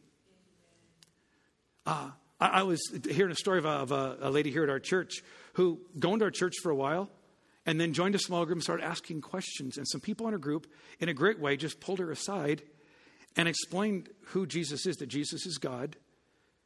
[1.84, 2.80] Uh, I, I, was
[3.10, 5.22] hearing a story of, a, of a, a lady here at our church
[5.54, 7.10] who going to our church for a while
[7.66, 9.76] and then joined a small group and started asking questions.
[9.76, 10.66] And some people in her group,
[11.00, 12.62] in a great way, just pulled her aside
[13.36, 15.96] and explained who Jesus is that Jesus is God,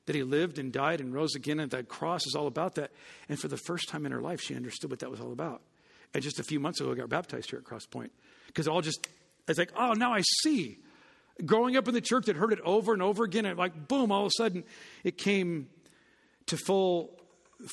[0.07, 2.91] that he lived and died and rose again, and that cross is all about that.
[3.29, 5.63] And for the first time in her life, she understood what that was all about.
[6.15, 8.11] And just a few months ago, I got baptized here at Crosspoint.
[8.47, 9.07] Because all just,
[9.47, 10.79] it's like, oh, now I see.
[11.45, 14.11] Growing up in the church that heard it over and over again, and like, boom,
[14.11, 14.65] all of a sudden,
[15.05, 15.69] it came
[16.47, 17.15] to full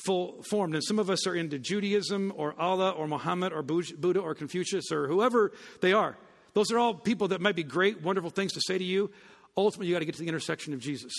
[0.04, 0.74] full formed.
[0.74, 4.90] And some of us are into Judaism or Allah or Muhammad or Buddha or Confucius
[4.90, 6.16] or whoever they are.
[6.56, 9.10] Those are all people that might be great, wonderful things to say to you.
[9.58, 11.12] Ultimately, you got to get to the intersection of Jesus.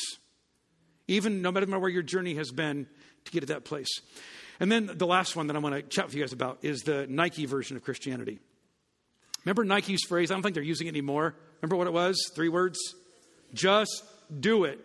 [1.08, 2.88] Even no matter where your journey has been
[3.26, 4.02] to get to that place.
[4.60, 6.82] And then the last one that I want to chat with you guys about is
[6.82, 8.40] the Nike version of Christianity.
[9.46, 10.32] Remember Nike's phrase?
[10.32, 11.36] I don't think they're using it anymore.
[11.62, 12.18] Remember what it was?
[12.34, 12.80] Three words?
[13.54, 14.04] Just
[14.40, 14.80] do it.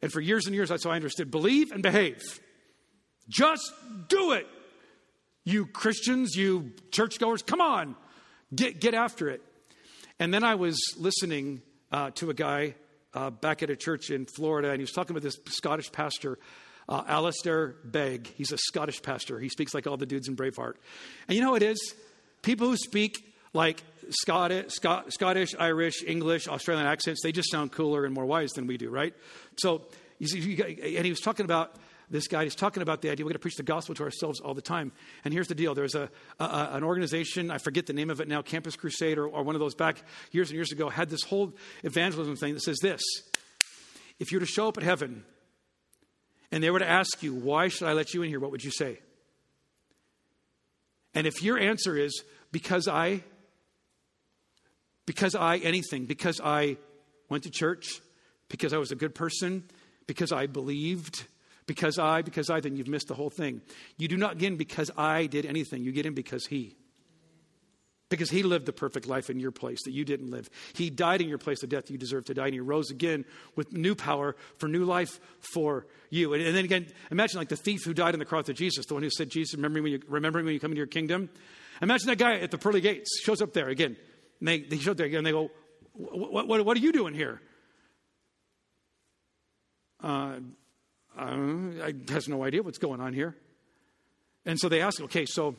[0.00, 2.22] And for years and years, that's how I understood believe and behave.
[3.28, 3.68] Just
[4.06, 4.46] do it.
[5.42, 7.96] You Christians, you churchgoers, come on,
[8.54, 9.42] get, get after it.
[10.22, 12.76] And then I was listening uh, to a guy
[13.12, 16.38] uh, back at a church in Florida, and he was talking with this Scottish pastor,
[16.88, 18.28] uh, Alistair Begg.
[18.28, 19.40] He's a Scottish pastor.
[19.40, 20.74] He speaks like all the dudes in Braveheart.
[21.26, 21.94] And you know what it is?
[22.42, 28.14] People who speak like Scottish, Scottish, Irish, English, Australian accents, they just sound cooler and
[28.14, 29.14] more wise than we do, right?
[29.58, 29.82] So,
[30.22, 31.76] and he was talking about
[32.08, 34.40] this guy He's talking about the idea we're going to preach the gospel to ourselves
[34.40, 34.92] all the time.
[35.24, 38.28] And here's the deal there's a, a, an organization, I forget the name of it
[38.28, 41.22] now, Campus Crusade or, or one of those back years and years ago, had this
[41.22, 41.52] whole
[41.82, 43.02] evangelism thing that says this
[44.20, 45.24] if you were to show up at heaven
[46.52, 48.62] and they were to ask you, why should I let you in here, what would
[48.62, 49.00] you say?
[51.14, 53.24] And if your answer is, because I,
[55.06, 56.76] because I anything, because I
[57.28, 58.00] went to church,
[58.48, 59.64] because I was a good person,
[60.06, 61.26] because I believed,
[61.66, 63.62] because I, because I, then you've missed the whole thing.
[63.96, 65.82] You do not get in because I did anything.
[65.82, 66.76] You get in because He.
[68.08, 70.50] Because He lived the perfect life in your place that you didn't live.
[70.74, 73.24] He died in your place the death you deserved to die, and He rose again
[73.56, 76.34] with new power for new life for you.
[76.34, 78.86] And, and then again, imagine like the thief who died on the cross of Jesus,
[78.86, 81.30] the one who said, Jesus, remember when you, remembering when you come into your kingdom?
[81.80, 83.96] Imagine that guy at the pearly gates shows up there again.
[84.40, 85.50] And they, they show up there again, and they go,
[85.94, 87.40] what, what, what are you doing here?
[90.02, 90.40] Uh,
[91.16, 93.36] uh, I has no idea what's going on here.
[94.44, 95.54] And so they ask, okay, so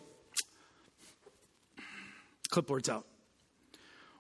[2.50, 3.06] clipboard's out.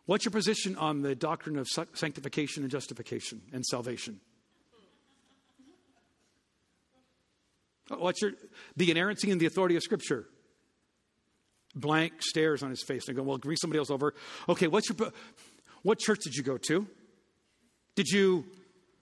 [0.05, 4.19] What's your position on the doctrine of sanctification and justification and salvation?
[7.89, 8.32] What's your
[8.76, 10.26] the inerrancy and the authority of Scripture?
[11.76, 13.07] Blank stares on his face.
[13.07, 14.13] And go, well, bring somebody else over.
[14.47, 15.11] Okay, what's your
[15.84, 16.88] what church did you go to?
[17.95, 18.45] Did you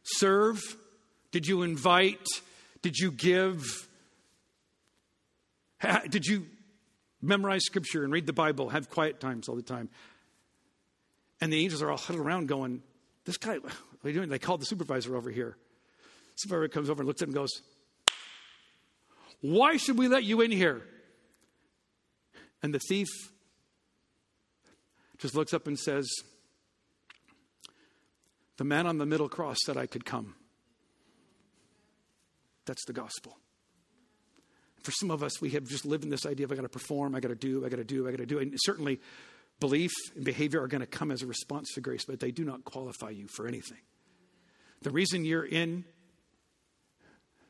[0.03, 0.59] serve?
[1.32, 2.27] Did you invite?
[2.82, 3.88] Did you give?
[6.09, 6.45] Did you
[7.21, 9.89] memorize scripture and read the Bible, have quiet times all the time?
[11.39, 12.84] And the angels are all huddled around going,
[13.25, 13.73] This guy, what
[14.03, 14.29] are you doing?
[14.29, 15.57] They called the supervisor over here.
[16.36, 17.61] Supervisor comes over and looks at him and goes,
[19.41, 20.84] Why should we let you in here?
[22.63, 23.07] And the thief
[25.17, 26.07] just looks up and says,
[28.57, 30.36] The man on the middle cross said I could come.
[32.66, 33.38] That's the gospel.
[34.84, 36.70] For some of us, we have just lived in this idea of I got to
[36.70, 38.39] perform, I got to do, I got to do, I got to do.
[38.39, 38.99] And certainly,
[39.59, 42.43] belief and behavior are going to come as a response to grace, but they do
[42.43, 43.78] not qualify you for anything.
[44.82, 45.86] The reason you're in,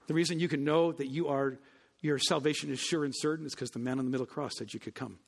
[0.07, 1.57] the reason you can know that you are,
[2.01, 4.73] your salvation is sure and certain is because the man on the middle cross said
[4.73, 5.19] you could come.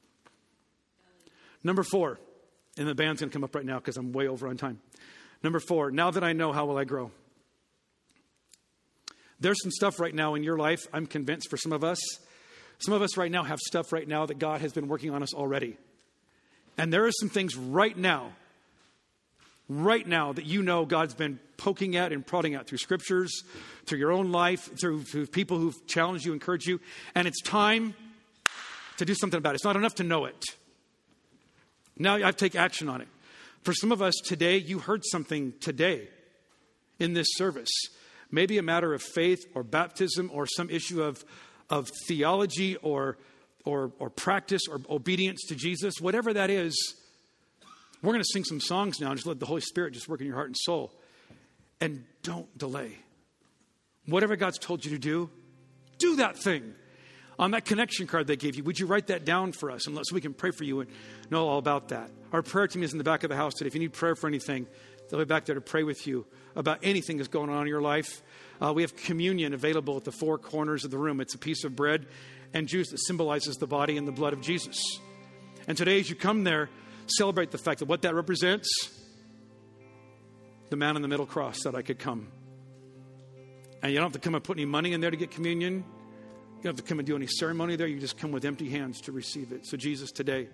[1.64, 2.20] Number four,
[2.78, 4.82] and the band's going to come up right now because I'm way over on time.
[5.42, 7.12] Number four, now that I know, how will I grow?
[9.44, 12.00] There's some stuff right now in your life, I'm convinced for some of us.
[12.80, 15.22] Some of us right now have stuff right now that God has been working on
[15.22, 15.78] us already.
[16.78, 18.32] And there are some things right now,
[19.68, 23.44] right now, that you know God's been poking at and prodding at through scriptures,
[23.86, 26.80] through your own life, through, through people who've challenged you, encouraged you.
[27.14, 27.96] And it's time
[28.96, 29.56] to do something about it.
[29.56, 30.42] It's not enough to know it.
[31.98, 33.10] Now I take action on it.
[33.64, 36.08] For some of us today, you heard something today
[36.98, 37.70] in this service
[38.34, 41.24] maybe a matter of faith or baptism or some issue of,
[41.70, 43.18] of theology or,
[43.64, 46.96] or, or practice or obedience to Jesus, whatever that is,
[48.02, 50.20] we're going to sing some songs now and just let the Holy Spirit just work
[50.20, 50.92] in your heart and soul.
[51.80, 52.98] And don't delay.
[54.08, 55.30] Whatever God's told you to do,
[56.00, 56.74] do that thing.
[57.40, 59.96] On that connection card they gave you, would you write that down for us and
[59.96, 60.90] so we can pray for you and
[61.30, 62.10] know all about that?
[62.32, 63.68] Our prayer team is in the back of the house today.
[63.68, 64.68] If you need prayer for anything,
[65.10, 66.26] they'll be back there to pray with you
[66.56, 68.22] about anything that's going on in your life.
[68.62, 71.20] Uh, we have communion available at the four corners of the room.
[71.20, 72.06] It's a piece of bread
[72.54, 75.00] and juice that symbolizes the body and the blood of Jesus.
[75.68, 76.70] And today, as you come there,
[77.08, 78.70] celebrate the fact that what that represents
[80.70, 82.28] the man on the middle cross said I could come.
[83.82, 85.84] And you don't have to come and put any money in there to get communion.
[86.58, 87.88] You don't have to come and do any ceremony there.
[87.88, 89.66] You just come with empty hands to receive it.
[89.66, 90.48] So, Jesus, today,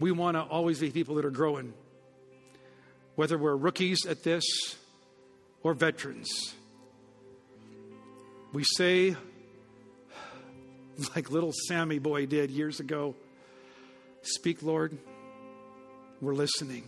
[0.00, 1.72] we want to always be people that are growing,
[3.16, 4.44] whether we're rookies at this
[5.62, 6.54] or veterans.
[8.52, 9.16] We say,
[11.14, 13.14] like little Sammy boy did years ago,
[14.22, 14.96] Speak, Lord,
[16.20, 16.84] we're listening.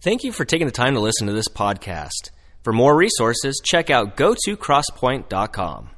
[0.00, 2.30] Thank you for taking the time to listen to this podcast.
[2.64, 5.90] For more resources, check out gotocrosspoint.com.